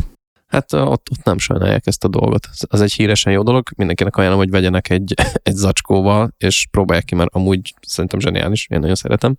[0.47, 2.47] Hát ott, ott nem sajnálják ezt a dolgot.
[2.67, 7.15] Az egy híresen jó dolog, mindenkinek ajánlom, hogy vegyenek egy, egy zacskóval, és próbálják ki,
[7.15, 9.37] mert amúgy szerintem zseniális, én nagyon szeretem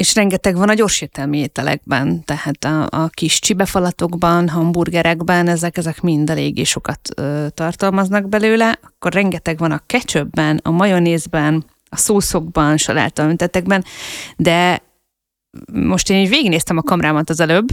[0.00, 6.30] és rengeteg van a gyorsértelmi ételekben, tehát a, a kis csibefalatokban, hamburgerekben, ezek, ezek mind
[6.30, 13.22] eléggé sokat ö, tartalmaznak belőle, akkor rengeteg van a ketchupben, a majonézben, a szószokban, saláta
[13.22, 13.84] öntetekben,
[14.36, 14.82] de
[15.72, 17.68] most én így végignéztem a kamrámat az előbb,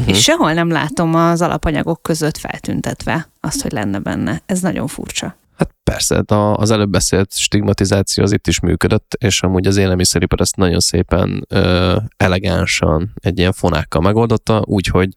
[0.00, 0.14] uh-huh.
[0.14, 4.42] és sehol nem látom az alapanyagok között feltüntetve azt, hogy lenne benne.
[4.46, 5.36] Ez nagyon furcsa.
[5.58, 6.22] Hát persze,
[6.52, 11.44] az előbb beszélt stigmatizáció az itt is működött, és amúgy az élelmiszeripar ezt nagyon szépen
[11.48, 15.08] ö, elegánsan egy ilyen fonákkal megoldotta, úgyhogy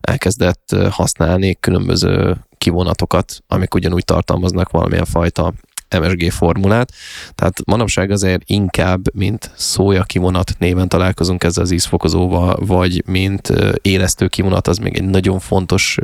[0.00, 5.52] elkezdett használni különböző kivonatokat, amik ugyanúgy tartalmaznak valamilyen fajta
[6.00, 6.92] MSG formulát.
[7.34, 14.28] Tehát manapság azért inkább, mint szója kivonat néven találkozunk ezzel az ízfokozóval, vagy mint élesztő
[14.28, 15.98] kivonat, az még egy nagyon fontos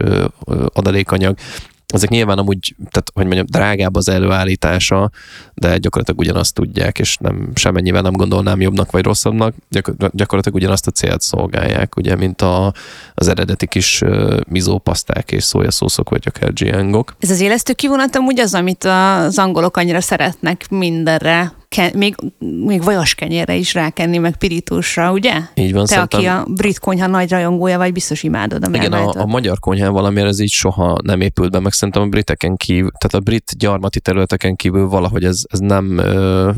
[0.73, 1.37] adalékanyag,
[1.95, 5.11] ezek nyilván amúgy, tehát hogy mondjam, drágább az előállítása,
[5.55, 9.55] de gyakorlatilag ugyanazt tudják, és nem semennyivel nem gondolnám jobbnak vagy rosszabbnak,
[10.13, 12.73] gyakorlatilag ugyanazt a célt szolgálják, ugye, mint a,
[13.15, 17.17] az eredeti kis uh, mizópaszták és szójaszószok, vagy akár giangok.
[17.19, 22.15] Ez az élesztő kivonat amúgy az, amit az angolok annyira szeretnek mindenre ke, még,
[22.65, 25.41] még vajas kenyérre is rákenni, meg pirítósra, ugye?
[25.55, 26.21] Így van, Te, szerintem...
[26.21, 29.93] aki a brit konyha nagy rajongója vagy, biztos imádod a Igen, a, a magyar konyhán
[29.93, 33.59] valamiért ez így soha nem épült be, meg szerintem a briteken kívül, tehát a brit
[33.59, 36.51] gyarmati területeken kívül valahogy ez, ez nem ö,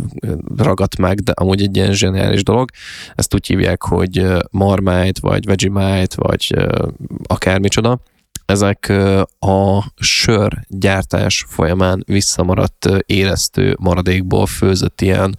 [0.57, 2.70] ragadt meg, de amúgy egy ilyen zseniális dolog.
[3.14, 6.87] Ezt úgy hívják, hogy Marmite, vagy Vegemite, vagy ö,
[7.26, 8.00] akármicsoda
[8.46, 8.92] ezek
[9.38, 15.38] a sör gyártás folyamán visszamaradt éreztő maradékból főzött ilyen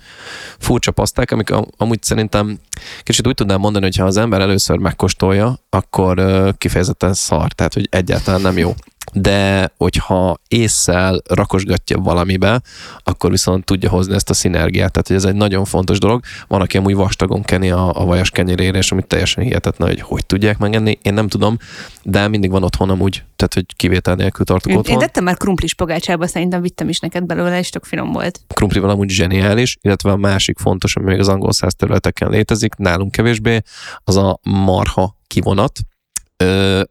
[0.60, 2.60] furcsa paszták, amik amúgy szerintem
[3.04, 6.22] kicsit úgy tudnám mondani, hogy ha az ember először megkóstolja, akkor
[6.58, 8.74] kifejezetten szar, tehát hogy egyáltalán nem jó
[9.22, 12.62] de hogyha észszel rakosgatja valamibe,
[13.04, 14.92] akkor viszont tudja hozni ezt a szinergiát.
[14.92, 16.24] Tehát, hogy ez egy nagyon fontos dolog.
[16.48, 20.26] Van, aki amúgy vastagon keni a, a vajas kenyerére, és amit teljesen hihetetlen, hogy hogy
[20.26, 20.98] tudják megenni.
[21.02, 21.58] Én nem tudom,
[22.04, 24.94] de mindig van otthon amúgy, tehát, hogy kivétel nélkül tartok én, otthon.
[24.94, 28.40] Én tettem már krumplis pogácsába, szerintem vittem is neked belőle, és tök finom volt.
[28.54, 33.12] Krumpli amúgy zseniális, illetve a másik fontos, ami még az angol száz területeken létezik, nálunk
[33.12, 33.62] kevésbé,
[34.04, 35.80] az a marha kivonat,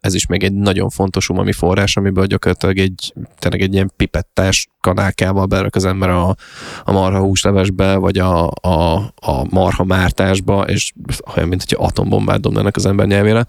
[0.00, 4.68] ez is még egy nagyon fontos umami forrás, amiből gyakorlatilag egy, tényleg egy ilyen pipettás
[4.80, 6.36] kanálkával berak az ember a,
[6.84, 10.92] a marha húslevesbe, vagy a, a, a marha mártásba, és
[11.36, 13.46] olyan, mint hogyha atombombát dobnának az ember nyelvére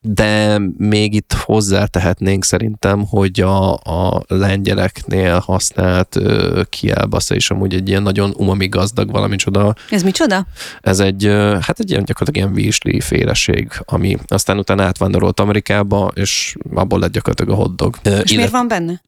[0.00, 6.18] de még itt hozzátehetnénk szerintem, hogy a, a lengyeleknél használt
[6.68, 9.74] kielbasza is amúgy egy ilyen nagyon umami gazdag valami csoda.
[9.90, 10.46] Ez mi csoda?
[10.80, 16.10] Ez egy, uh, hát egy ilyen gyakorlatilag ilyen vízsli féleség, ami aztán utána átvándorolt Amerikába,
[16.14, 17.96] és abból lett gyakorlatilag a hoddog.
[18.02, 18.26] És illet...
[18.26, 19.02] miért van benne?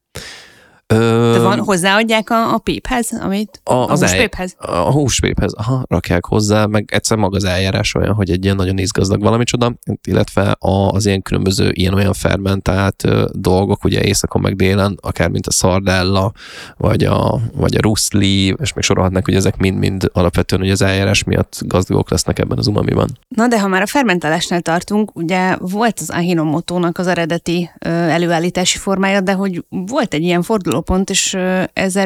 [0.98, 4.56] De van, hozzáadják a, a péphez, amit a, a húspéphez?
[4.58, 8.56] El, a húspéphez, aha, rakják hozzá, meg egyszer maga az eljárás olyan, hogy egy ilyen
[8.56, 9.72] nagyon ízgazdag valami csoda,
[10.08, 16.32] illetve az ilyen különböző ilyen-olyan fermentált dolgok, ugye éjszakon meg délen, akár mint a szardella,
[16.76, 21.24] vagy a, vagy a ruszli, és még sorolhatnak, hogy ezek mind-mind alapvetően hogy az eljárás
[21.24, 23.18] miatt gazdagok lesznek ebben az umamiban.
[23.28, 29.20] Na de ha már a fermentálásnál tartunk, ugye volt az Ahinomotónak az eredeti előállítási formája,
[29.20, 31.34] de hogy volt egy ilyen forduló fordulópont, és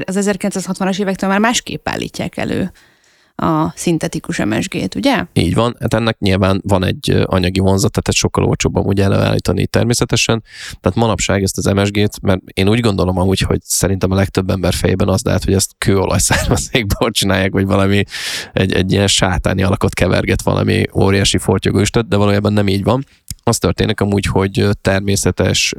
[0.07, 2.73] az 1960-as évektől már másképp állítják elő
[3.37, 5.25] a szintetikus MSG-t, ugye?
[5.33, 9.67] Így van, hát ennek nyilván van egy anyagi vonzat, tehát egy sokkal olcsóbb amúgy előállítani
[9.67, 10.43] természetesen.
[10.81, 14.75] Tehát manapság ezt az MSG-t, mert én úgy gondolom amúgy, hogy szerintem a legtöbb ember
[14.75, 18.05] fejében az lehet, hogy ezt kőolaj származékból csinálják, vagy valami
[18.53, 23.05] egy, egy ilyen sátáni alakot keverget valami óriási fortyogó de valójában nem így van
[23.47, 25.75] az történik amúgy, hogy természetes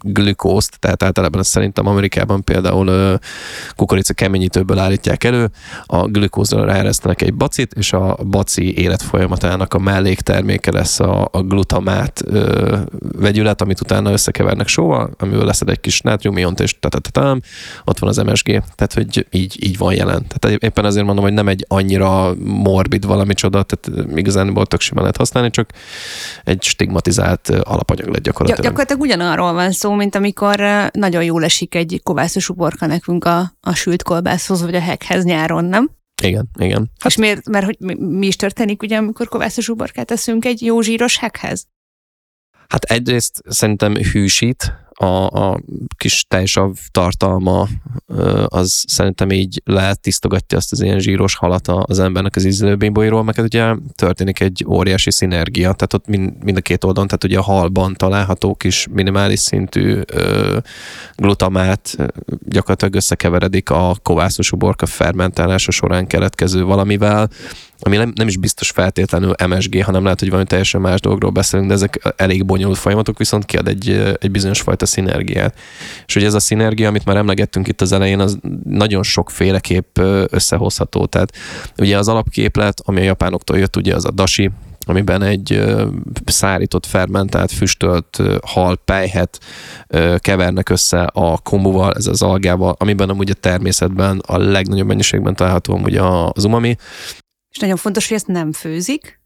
[0.00, 3.18] glükózt, tehát általában szerintem Amerikában például
[3.76, 5.50] kukorica keményítőből állítják elő,
[5.86, 12.22] a glükózra ráeresztenek egy bacit, és a baci életfolyamatának a mellékterméke lesz a, a glutamát
[12.24, 12.76] ö,
[13.18, 17.40] vegyület, amit utána összekevernek sóval, amiből leszed egy kis nátriumiont, és tatatatám,
[17.84, 20.26] ott van az MSG, tehát hogy így, így van jelen.
[20.28, 25.02] Tehát éppen azért mondom, hogy nem egy annyira morbid valami csoda, tehát igazán tök simán
[25.02, 25.70] lehet használni, csak
[26.44, 28.64] egy stigma stigmatizált alapanyag lett gyakorlatilag.
[28.64, 30.60] Gyakorlatilag ugyanarról van szó, mint amikor
[30.92, 35.64] nagyon jól esik egy kovászos uborka nekünk a, a sült kolbászhoz, vagy a hekhez nyáron,
[35.64, 35.90] nem?
[36.22, 36.90] Igen, igen.
[36.98, 37.10] Hát...
[37.10, 40.80] És miért, mert hogy mi, mi is történik, ugye, amikor kovászos uborkát teszünk egy jó
[40.80, 41.66] zsíros hekhez?
[42.68, 45.60] Hát egyrészt szerintem hűsít, a, a
[45.96, 47.68] kis tejsav tartalma
[48.46, 53.34] az szerintem így lehet tisztogatja azt az ilyen zsíros halat az embernek az ízlőbimbóiról, meg
[53.34, 57.38] hát ugye történik egy óriási szinergia, tehát ott mind, mind a két oldalon, tehát ugye
[57.38, 60.58] a halban található kis minimális szintű ö,
[61.16, 61.96] glutamát
[62.44, 67.28] gyakorlatilag összekeveredik a kovászos uborka fermentálása során keletkező valamivel,
[67.78, 71.68] ami nem, nem is biztos feltétlenül MSG, hanem lehet, hogy valami teljesen más dologról beszélünk,
[71.68, 75.58] de ezek elég bonyolult folyamatok, viszont kiad egy, egy bizonyos fajta szinergiát.
[76.06, 79.98] És ugye ez a szinergia, amit már emlegettünk itt az elején, az nagyon sokféleképp
[80.30, 81.06] összehozható.
[81.06, 81.32] Tehát
[81.78, 84.50] ugye az alapképlet, ami a japánoktól jött, ugye az a dashi,
[84.88, 85.64] amiben egy
[86.24, 89.38] szárított, fermentált, füstölt hal pejhet
[90.16, 95.74] kevernek össze a kombuval, ez az algával, amiben amúgy a természetben a legnagyobb mennyiségben található
[95.74, 96.76] amúgy az umami,
[97.56, 99.20] és nagyon fontos, hogy ezt nem főzik.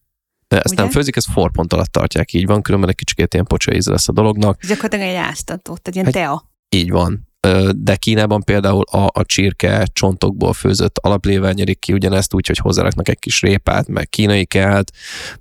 [0.49, 0.83] De ezt ugye?
[0.83, 4.09] nem főzik, ezt forpont alatt tartják, így van, különben egy kicsit ilyen pocsa íze lesz
[4.09, 4.61] a dolognak.
[4.67, 6.51] Gyakorlatilag egy áztató, tehát ilyen egy, tea.
[6.69, 7.30] Így van
[7.77, 13.09] de Kínában például a, a csirke csontokból főzött alaplével nyerik ki ugyanezt úgy, hogy hozzáraknak
[13.09, 14.91] egy kis répát, meg kínai kelt,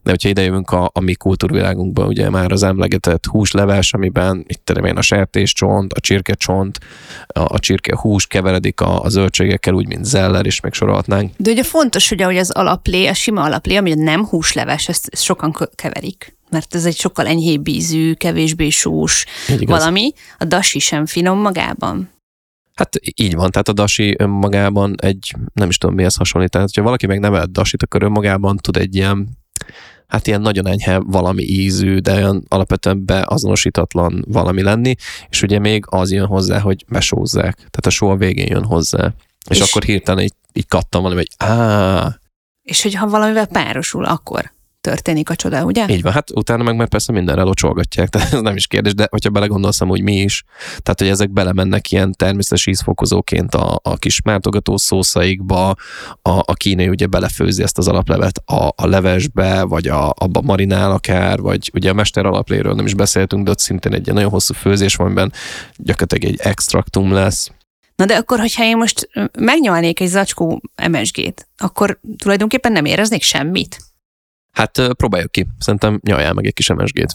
[0.04, 4.86] de hogyha idejövünk a, a mi kultúrvilágunkban, ugye már az emlegetett húsleves, amiben itt tudom
[4.86, 6.80] én a sertéscsont, a csirkecsont,
[7.28, 11.32] a, a csirke hús keveredik a, a zöldségekkel, úgy, mint zeller, és még sorolhatnánk.
[11.38, 15.24] De ugye fontos, hogy ahogy az alaplé, a sima alaplé, ami nem húsleves, ezt, ezt
[15.24, 19.26] sokan keverik mert ez egy sokkal enyhébb ízű, kevésbé sós
[19.60, 20.12] valami.
[20.38, 22.10] A dasi sem finom magában.
[22.80, 26.82] Hát így van, tehát a dasi önmagában egy, nem is tudom mihez hasonlít, tehát ha
[26.82, 29.28] valaki meg nevelt dasit, akkor önmagában tud egy ilyen,
[30.08, 34.96] hát ilyen nagyon enyhe valami ízű, de olyan alapvetően beazonosítatlan valami lenni,
[35.30, 39.14] és ugye még az jön hozzá, hogy mesózzák, tehát a só a végén jön hozzá.
[39.50, 42.20] És, és akkor hirtelen így, így kattam valami, hogy á.
[42.62, 45.86] És hogyha valamivel párosul, akkor történik a csoda, ugye?
[45.90, 49.08] Így van, hát utána meg már persze mindenre locsolgatják, tehát ez nem is kérdés, de
[49.10, 54.22] hogyha belegondolsz, hogy mi is, tehát hogy ezek belemennek ilyen természetes ízfokozóként a, a kis
[54.22, 55.70] mártogató szószaikba,
[56.22, 60.92] a, a kínai ugye belefőzi ezt az alaplevet a, a levesbe, vagy a, abba marinál
[60.92, 64.54] akár, vagy ugye a mester alapléről nem is beszéltünk, de ott szintén egy nagyon hosszú
[64.54, 65.34] főzés van, amiben
[65.76, 67.52] gyakorlatilag egy extraktum lesz.
[67.96, 73.78] Na de akkor, hogyha én most megnyalnék egy zacskó MSG-t, akkor tulajdonképpen nem éreznék semmit?
[74.52, 75.48] Hát próbáljuk ki.
[75.60, 77.14] Szerintem nyaljál meg egy kis MSG-t.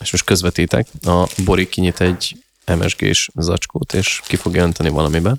[0.00, 0.86] És most közvetítek.
[1.02, 5.34] A Bori kinyit egy MSG-s zacskót, és ki fogja önteni valamibe.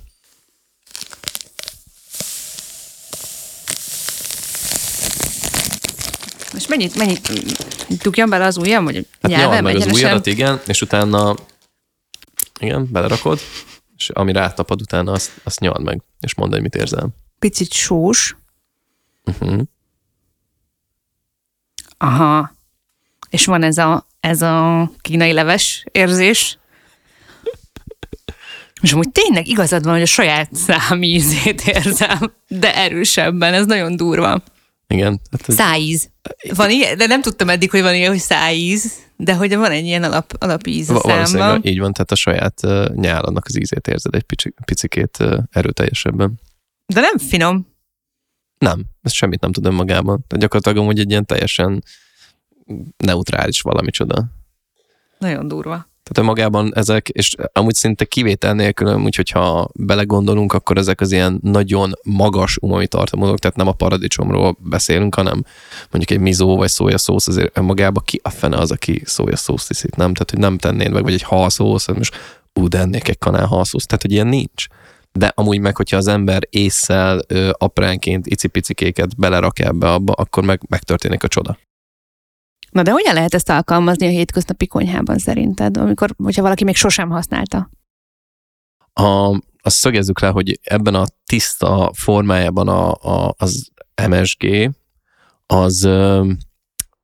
[6.54, 10.82] Most mennyit, mennyit dugjam bele az ujjam, vagy hát nyelvem meg az ujjadat, igen, és
[10.82, 11.36] utána
[12.60, 13.40] igen, belerakod,
[13.98, 18.36] és ami rátapad utána, azt, azt nyald meg, és mondd, hogy mit érzel picit sós.
[19.26, 19.62] Uh-huh.
[21.98, 22.56] Aha.
[23.30, 26.58] És van ez a, ez a kínai leves érzés.
[28.82, 34.44] És amúgy tényleg igazad van, hogy a saját számízét érzem, de erősebben, ez nagyon durva.
[34.88, 35.22] Igen.
[35.32, 35.56] Hát ez...
[35.56, 36.10] Szájíz.
[36.56, 39.86] Van ilyen, de nem tudtam eddig, hogy van ilyen, hogy szájíz, de hogy van egy
[39.86, 41.62] ilyen alap, alapíz a számban.
[41.64, 46.40] Így van, tehát a saját uh, nyáladnak az ízét érzed egy pici, picikét uh, erőteljesebben.
[46.86, 47.74] De nem finom.
[48.58, 50.24] Nem, ez semmit nem tud önmagában.
[50.28, 51.84] Tehát gyakorlatilag amúgy egy ilyen teljesen
[52.98, 54.26] neutrális valami csoda.
[55.18, 55.88] Nagyon durva.
[56.06, 61.40] Tehát önmagában ezek, és amúgy szinte kivétel nélkül, úgyhogy hogyha belegondolunk, akkor ezek az ilyen
[61.42, 65.44] nagyon magas umami tartalmazók, tehát nem a paradicsomról beszélünk, hanem
[65.92, 70.14] mondjuk egy mizó vagy szójaszósz, azért önmagában ki a fene az, aki szójaszószt iszik, nem?
[70.14, 72.16] Tehát, hogy nem tennéd meg, vagy egy halszósz, most
[72.54, 74.66] ú, de ennék egy kanál halszósz, tehát, hogy ilyen nincs
[75.16, 80.62] de amúgy meg, hogyha az ember észszel ö, apránként icipicikéket belerak ebbe abba, akkor meg
[80.70, 81.58] megtörténik a csoda.
[82.72, 87.10] Na de hogyan lehet ezt alkalmazni a hétköznapi konyhában szerinted, amikor, hogyha valaki még sosem
[87.10, 87.70] használta?
[88.94, 93.70] A, azt szögezzük le, hogy ebben a tiszta formájában a, a, az
[94.10, 94.72] MSG
[95.46, 95.90] az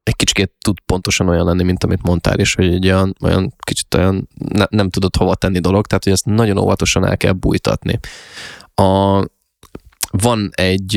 [0.03, 3.93] egy kicsit tud pontosan olyan lenni, mint amit mondtál, és hogy egy olyan, olyan kicsit
[3.93, 7.99] olyan ne, nem tudod hova tenni dolog, tehát hogy ezt nagyon óvatosan el kell bújtatni.
[8.75, 9.19] A,
[10.11, 10.91] van egy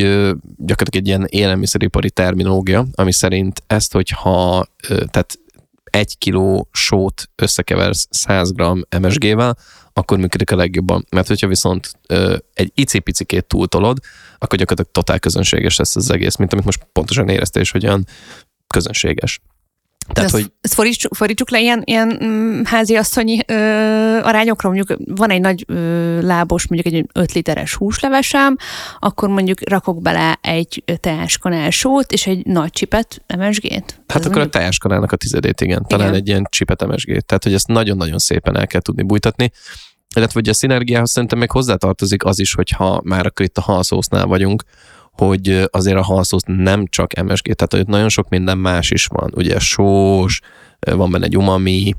[0.57, 5.38] gyakorlatilag egy ilyen élelmiszeripari terminológia, ami szerint ezt, hogyha tehát
[5.95, 8.62] egy kiló sót összekeversz 100 g
[9.01, 9.57] MSG-vel,
[9.93, 11.07] akkor működik a legjobban.
[11.11, 13.99] Mert hogyha viszont ö, egy icipicikét túltolod,
[14.38, 18.07] akkor gyakorlatilag totál közönséges lesz az egész, mint amit most pontosan éreztél, és hogy olyan
[18.75, 19.41] közönséges.
[20.13, 20.53] Tehát, hogy...
[20.61, 23.55] Ezt fordítsuk, fordítsuk le ilyen, ilyen mm, háziasszonyi ö,
[24.23, 28.57] arányokra, mondjuk van egy nagy ö, lábos, mondjuk egy 5 literes húslevesem,
[28.99, 33.71] akkor mondjuk rakok bele egy teáskanál sót, és egy nagy csipet MSG-t.
[33.71, 34.55] Hát Ez akkor mondjuk...
[34.55, 35.85] a teáskanálnak a tizedét, igen.
[35.87, 36.21] Talán igen.
[36.21, 37.27] egy ilyen csipet MSG-t.
[37.27, 39.51] Tehát, hogy ezt nagyon-nagyon szépen el kell tudni bújtatni.
[40.17, 44.27] Illetve, hogy a szinergiához szerintem még hozzátartozik az is, hogyha már akkor itt a halszósznál
[44.27, 44.63] vagyunk,
[45.16, 49.33] hogy azért a halszósz nem csak MSG, tehát hogy nagyon sok minden más is van.
[49.35, 50.40] Ugye sós,
[50.81, 51.94] van benne egy umami,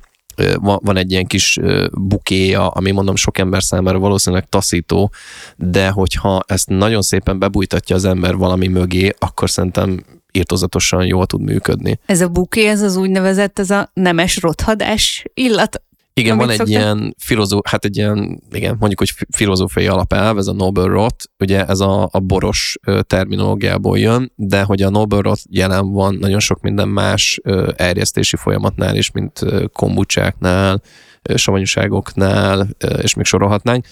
[0.61, 1.59] van egy ilyen kis
[1.91, 5.11] bukéja, ami mondom sok ember számára valószínűleg taszító,
[5.55, 11.41] de hogyha ezt nagyon szépen bebújtatja az ember valami mögé, akkor szerintem írtozatosan jól tud
[11.41, 11.99] működni.
[12.05, 15.81] Ez a buké, ez az úgynevezett, ez a nemes rothadás illat,
[16.19, 16.75] igen, van egy szoktam?
[16.75, 21.65] ilyen filozó, hát egy ilyen, igen, mondjuk, hogy filozófiai alapelv, ez a Noble Rot, ugye
[21.65, 26.61] ez a, a boros terminológiából jön, de hogy a Noble Rot jelen van nagyon sok
[26.61, 27.41] minden más
[27.75, 29.39] erjesztési folyamatnál is, mint
[29.73, 30.81] kombucsáknál,
[31.35, 32.67] savanyúságoknál,
[33.01, 33.85] és még sorolhatnánk,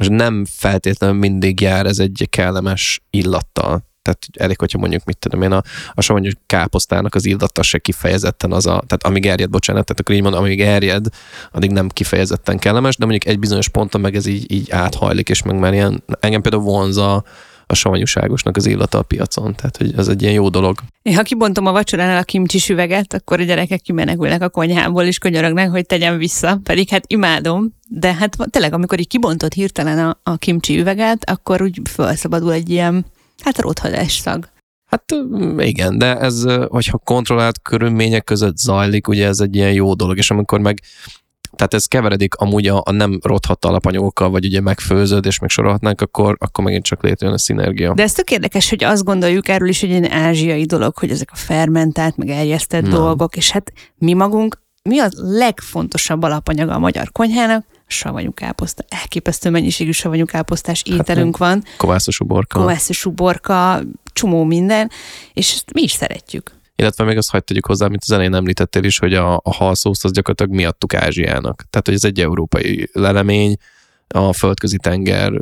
[0.00, 5.42] és nem feltétlenül mindig jár ez egy kellemes illattal tehát elég, hogyha mondjuk, mit tudom
[5.42, 9.84] én, a, a savanyú káposztának az illata se kifejezetten az a, tehát amíg erjed, bocsánat,
[9.84, 11.06] tehát akkor így mondom, amíg erjed,
[11.52, 15.42] addig nem kifejezetten kellemes, de mondjuk egy bizonyos ponton meg ez így, így áthajlik, és
[15.42, 17.24] meg már ilyen, engem például vonza
[17.70, 20.78] a savanyúságosnak az illata a piacon, tehát hogy ez egy ilyen jó dolog.
[21.02, 25.18] Én ha kibontom a vacsoránál a kimcsi süveget, akkor a gyerekek kimenekülnek a konyhából, és
[25.18, 30.18] könyörögnek, hogy tegyem vissza, pedig hát imádom, de hát tényleg, amikor így kibontott hirtelen a,
[30.22, 33.06] a kimcsi üveget, akkor úgy felszabadul egy ilyen
[33.42, 34.48] Hát rothadás szag.
[34.90, 35.04] Hát
[35.58, 40.30] igen, de ez, hogyha kontrollált körülmények között zajlik, ugye ez egy ilyen jó dolog, és
[40.30, 40.80] amikor meg
[41.56, 46.00] Tehát ez keveredik amúgy a, a nem rothadt alapanyagokkal, vagy ugye megfőzöd, és még sorolhatnánk,
[46.00, 47.94] akkor, akkor megint csak létrejön a szinergia.
[47.94, 51.28] De ez tök érdekes, hogy azt gondoljuk erről is, hogy egy ázsiai dolog, hogy ezek
[51.32, 52.90] a fermentált, meg erjesztett nem.
[52.90, 57.64] dolgok, és hát mi magunk, mi a legfontosabb alapanyaga a magyar konyhának?
[57.90, 58.84] Savanyú káposzta.
[58.88, 61.64] Elképesztő mennyiségű savanyú káposztás hát ételünk hát, van.
[61.76, 62.58] Kovászos uborka.
[62.58, 63.80] Kovászos uborka,
[64.12, 64.90] csomó minden,
[65.32, 66.58] és ezt mi is szeretjük.
[66.76, 70.04] Illetve még azt hagyd tegyük hozzá, mint az elején említettél is, hogy a, a halszószt
[70.04, 71.64] az gyakorlatilag miattuk Ázsiának.
[71.70, 73.56] Tehát, hogy ez egy európai lelemény,
[74.14, 75.32] a földközi tenger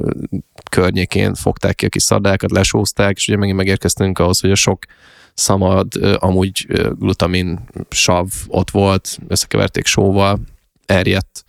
[0.71, 4.85] környékén fogták ki a kis szardákat, lesózták, és ugye megint megérkeztünk ahhoz, hogy a sok
[5.35, 6.67] szamad, amúgy
[6.99, 10.41] glutamin sav ott volt, összekeverték sóval,
[10.87, 11.45] erjedt,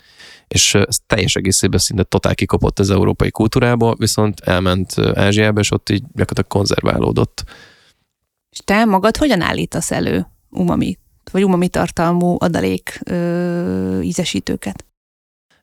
[0.49, 5.89] és ez teljes egészében szinte totál kikopott az európai kultúrából, viszont elment Ázsiába, és ott
[5.89, 7.43] így gyakorlatilag konzerválódott.
[8.49, 10.97] És te magad hogyan állítasz elő umami,
[11.31, 14.85] vagy umami tartalmú adalék ö, ízesítőket?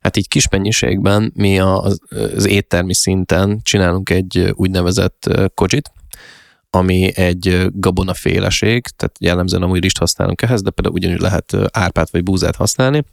[0.01, 1.99] Hát így kis mennyiségben mi az,
[2.35, 5.93] az éttermi szinten csinálunk egy úgynevezett kojit,
[6.71, 12.23] ami egy gabonaféleség, tehát jellemzően amúgy rist használunk ehhez, de például ugyanúgy lehet árpát vagy
[12.23, 13.05] búzát használni,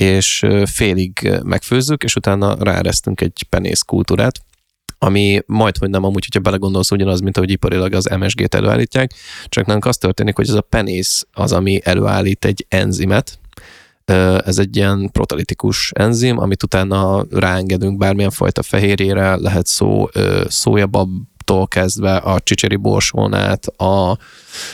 [0.00, 4.40] és félig megfőzzük, és utána ráeresztünk egy penész kultúrát,
[4.98, 9.12] ami majd, hogy nem amúgy, hogyha belegondolsz, ugyanaz, mint ahogy iparilag az MSG-t előállítják,
[9.48, 13.38] csak nem az történik, hogy ez a penész az, ami előállít egy enzimet,
[14.44, 20.08] ez egy ilyen protalitikus enzim, amit utána ráengedünk bármilyen fajta fehérjére, lehet szó
[21.50, 24.18] szójababtól kezdve a csicseri borsón át, a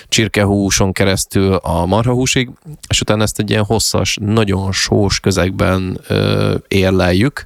[0.09, 2.51] csirkehúson keresztül a marhahúsig,
[2.89, 6.01] és utána ezt egy ilyen hosszas, nagyon sós közegben
[6.69, 7.45] érleljük,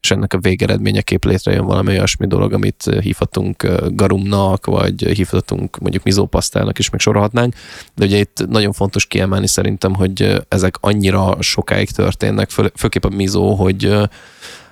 [0.00, 6.78] és ennek a végeredményeképp létrejön valami olyasmi dolog, amit hívhatunk garumnak, vagy hívhatunk mondjuk mizópasztának
[6.78, 7.54] is meg sorolhatnánk.
[7.94, 13.08] De ugye itt nagyon fontos kiemelni szerintem, hogy ezek annyira sokáig történnek, fő, főképp a
[13.08, 13.92] mizó, hogy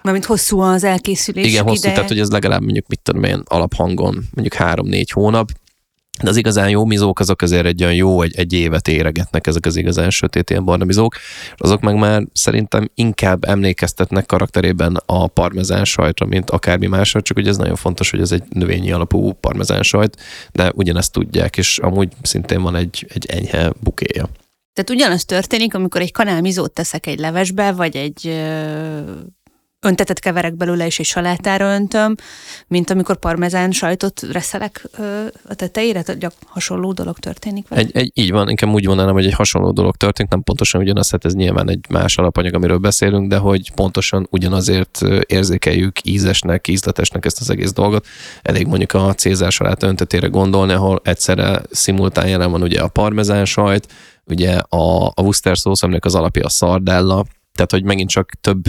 [0.09, 1.95] Mármint hosszú az elkészülés Igen, hosszú, ideje.
[1.95, 5.51] tehát hogy ez legalább mondjuk mit tudom én, alaphangon mondjuk három-négy hónap,
[6.23, 9.67] de az igazán jó mizók azok azért egy olyan jó, egy, egy évet éregetnek ezek
[9.67, 11.17] az igazán sötét ilyen barna mizók.
[11.57, 17.49] Azok meg már szerintem inkább emlékeztetnek karakterében a parmezán sajtra, mint akármi másra, csak ugye
[17.49, 20.17] ez nagyon fontos, hogy ez egy növényi alapú parmezán sajt,
[20.53, 24.29] de ugyanezt tudják, és amúgy szintén van egy, egy enyhe bukéja.
[24.79, 28.41] Tehát ugyanaz történik, amikor egy kanál mizót teszek egy levesbe, vagy egy
[29.81, 32.15] öntetet keverek belőle, és egy salátára öntöm,
[32.67, 37.81] mint amikor parmezán sajtot reszelek ö, a tetejére, tehát hasonló dolog történik vele.
[37.81, 41.11] Egy, egy, így van, inkább úgy mondanám, hogy egy hasonló dolog történik, nem pontosan ugyanaz,
[41.11, 47.25] hát ez nyilván egy más alapanyag, amiről beszélünk, de hogy pontosan ugyanazért érzékeljük ízesnek, ízletesnek
[47.25, 48.07] ezt az egész dolgot.
[48.43, 53.45] Elég mondjuk a Cézár salát öntetére gondolni, ahol egyszerre szimultán jelen van ugye a parmezán
[53.45, 53.87] sajt,
[54.25, 57.25] ugye a, a Worcester szósz, aminek az alapja a szardella,
[57.59, 58.63] tehát hogy megint csak több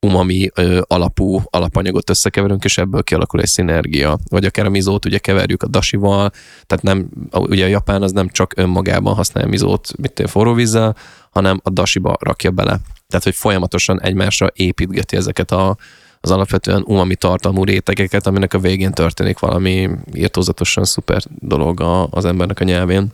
[0.00, 4.18] umami ö, alapú alapanyagot összekeverünk, és ebből kialakul egy szinergia.
[4.28, 6.30] Vagy akár a mizót ugye keverjük a dasival,
[6.66, 10.96] tehát nem, ugye a japán az nem csak önmagában használja mizót, mint forró vízzel,
[11.30, 12.78] hanem a dasiba rakja bele.
[13.08, 15.76] Tehát, hogy folyamatosan egymásra építgeti ezeket a,
[16.20, 21.80] az alapvetően umami tartalmú rétegeket, aminek a végén történik valami írtózatosan szuper dolog
[22.10, 23.12] az embernek a nyelvén.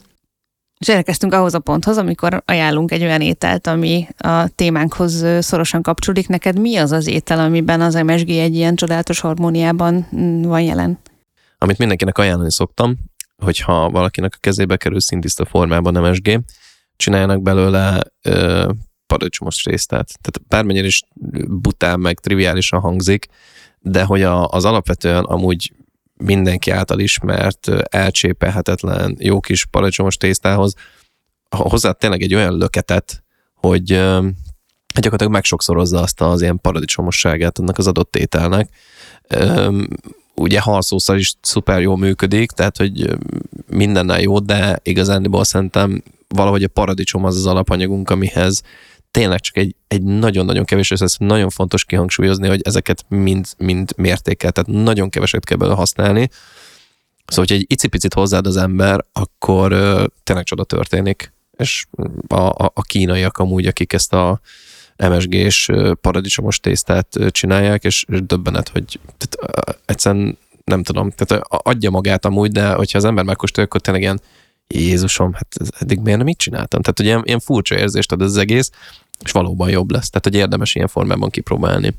[0.83, 6.29] És elkezdtünk ahhoz a ponthoz, amikor ajánlunk egy olyan ételt, ami a témánkhoz szorosan kapcsolódik.
[6.29, 10.99] Neked mi az az étel, amiben az MSG egy ilyen csodálatos harmóniában mm, van jelen?
[11.59, 12.99] Amit mindenkinek ajánlani szoktam,
[13.37, 16.41] hogyha valakinek a kezébe kerül szintiszta formában MSG,
[16.97, 18.71] csináljanak belőle ö,
[19.07, 20.07] paradicsomos tésztát.
[20.21, 21.03] Tehát bármennyire is
[21.49, 23.27] bután meg triviálisan hangzik,
[23.79, 25.73] de hogy a, az alapvetően amúgy
[26.23, 30.75] mindenki által ismert, elcsépelhetetlen, jó kis paradicsomos tésztához
[31.57, 33.23] hozzá tényleg egy olyan löketet,
[33.55, 33.87] hogy
[34.95, 38.69] gyakorlatilag megsokszorozza azt az ilyen paradicsomosságát annak az adott ételnek.
[40.35, 43.17] Ugye halszószal is szuper jól működik, tehát hogy
[43.67, 48.63] mindennel jó, de igazándiból szerintem valahogy a paradicsom az az alapanyagunk, amihez
[49.13, 53.93] tényleg csak egy, egy nagyon-nagyon kevés, és ez nagyon fontos kihangsúlyozni, hogy ezeket mind, mind
[53.97, 56.29] mértékel, tehát nagyon keveset kell belőle használni.
[57.27, 61.33] Szóval, hogy egy icipicit hozzád az ember, akkor uh, tényleg csoda történik.
[61.57, 61.87] És
[62.27, 64.41] a, a, a kínaiak amúgy, akik ezt a
[64.97, 72.25] MSG-s paradicsomos tésztát csinálják, és, és döbbenet, hogy tehát, egyszerűen nem tudom, tehát adja magát
[72.25, 74.21] amúgy, de hogyha az ember megkóstolja, akkor tényleg ilyen
[74.75, 75.47] Jézusom, hát
[75.81, 76.81] eddig miért nem így csináltam?
[76.83, 78.71] Tehát, hogy ilyen, ilyen furcsa érzést ad az egész,
[79.25, 80.11] és valóban jobb lesz.
[80.11, 81.95] Tehát, hogy érdemes ilyen formában kipróbálni.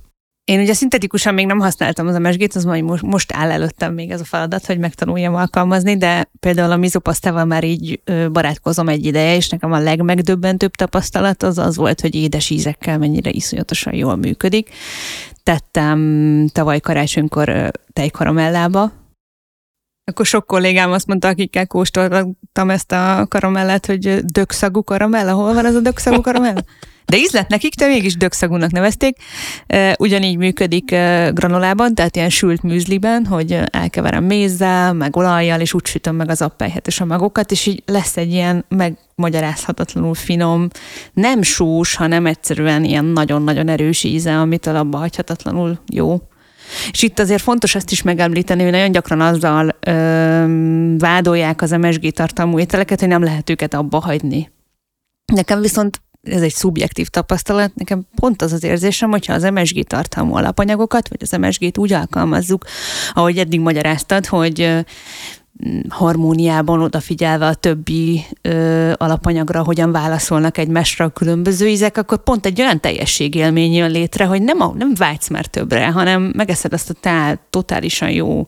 [0.46, 4.22] Én ugye szintetikusan még nem használtam az MSG-t, az majd most, áll előttem még ez
[4.22, 8.02] a feladat, hogy megtanuljam alkalmazni, de például a mizopasztával már így
[8.32, 13.30] barátkozom egy ideje, és nekem a legmegdöbbentőbb tapasztalat az az volt, hogy édes ízekkel mennyire
[13.30, 14.70] iszonyatosan jól működik.
[15.44, 18.92] Tettem tavaly karácsonykor tejkaramellába,
[20.06, 25.34] akkor sok kollégám azt mondta, akikkel kóstoltam ezt a karamellet, hogy dökszagú karamella.
[25.34, 26.64] Hol van az a dökszagú karamella?
[27.06, 29.18] De ízlet nekik, de mégis dökszagúnak nevezték.
[29.98, 30.86] Ugyanígy működik
[31.34, 36.42] granulában, tehát ilyen sült műzliben, hogy elkeverem mézzel, meg olajjal, és úgy sütöm meg az
[36.42, 40.68] appelyhet és a magokat, és így lesz egy ilyen megmagyarázhatatlanul finom,
[41.14, 46.22] nem sós, hanem egyszerűen ilyen nagyon-nagyon erős íze, amit abba hagyhatatlanul jó.
[46.92, 52.12] És itt azért fontos azt is megemlíteni, hogy nagyon gyakran azzal ö, vádolják az MSG
[52.12, 54.52] tartalmú ételeket, hogy nem lehet őket abba hagyni.
[55.34, 60.36] Nekem viszont ez egy szubjektív tapasztalat, nekem pont az az érzésem, hogyha az MSG tartalmú
[60.36, 62.66] alapanyagokat, vagy az MSG-t úgy alkalmazzuk,
[63.14, 64.86] ahogy eddig magyaráztad, hogy
[65.90, 72.62] harmóniában odafigyelve a többi ö, alapanyagra, hogyan válaszolnak egymásra a különböző ízek, akkor pont egy
[72.62, 76.94] olyan teljességélmény jön létre, hogy nem, a, nem vágysz már többre, hanem megeszed azt a
[76.94, 78.46] tál, totálisan jó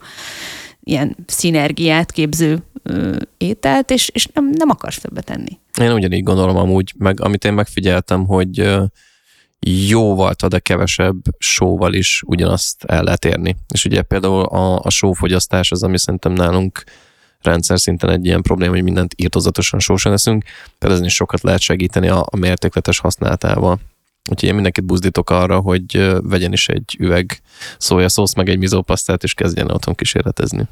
[0.83, 5.59] ilyen szinergiát képző ö, ételt, és, és nem, nem akarsz többet enni.
[5.81, 8.67] Én ugyanígy gondolom amúgy, meg amit én megfigyeltem, hogy
[9.87, 13.55] jóval, de kevesebb sóval is ugyanazt el lehet érni.
[13.73, 16.83] És ugye például a, a sófogyasztás az, ami szerintem nálunk
[17.45, 20.43] rendszer szinten egy ilyen probléma, hogy mindent írtozatosan sósan eszünk,
[20.77, 23.79] tehát ezen is sokat lehet segíteni a, a mértékletes használatával.
[24.29, 27.41] Úgyhogy én mindenkit buzdítok arra, hogy vegyen is egy üveg
[27.77, 30.67] szósz, meg egy mizópasztát, és kezdjen otthon kísérletezni.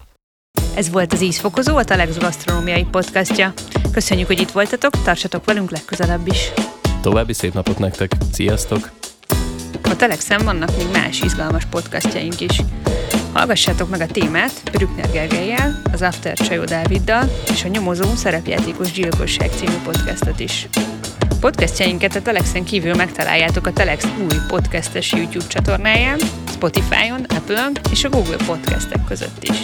[0.76, 3.54] Ez volt az Ízfokozó, a Telex gasztronómiai podcastja.
[3.92, 6.52] Köszönjük, hogy itt voltatok, tartsatok velünk legközelebb is.
[7.02, 8.92] További szép napot nektek, sziasztok!
[9.90, 12.62] A Telexen vannak még más izgalmas podcastjaink is.
[13.34, 19.50] Hallgassátok meg a témát Brückner Gergelyel, az After Csajó Dáviddal és a Nyomozó szerepjátékos gyilkosság
[19.56, 20.68] című podcastot is.
[21.40, 28.10] Podcastjainket a Telexen kívül megtaláljátok a Telex új podcastes YouTube csatornáján, Spotify-on, Apple-on és a
[28.10, 29.58] Google podcastek között is.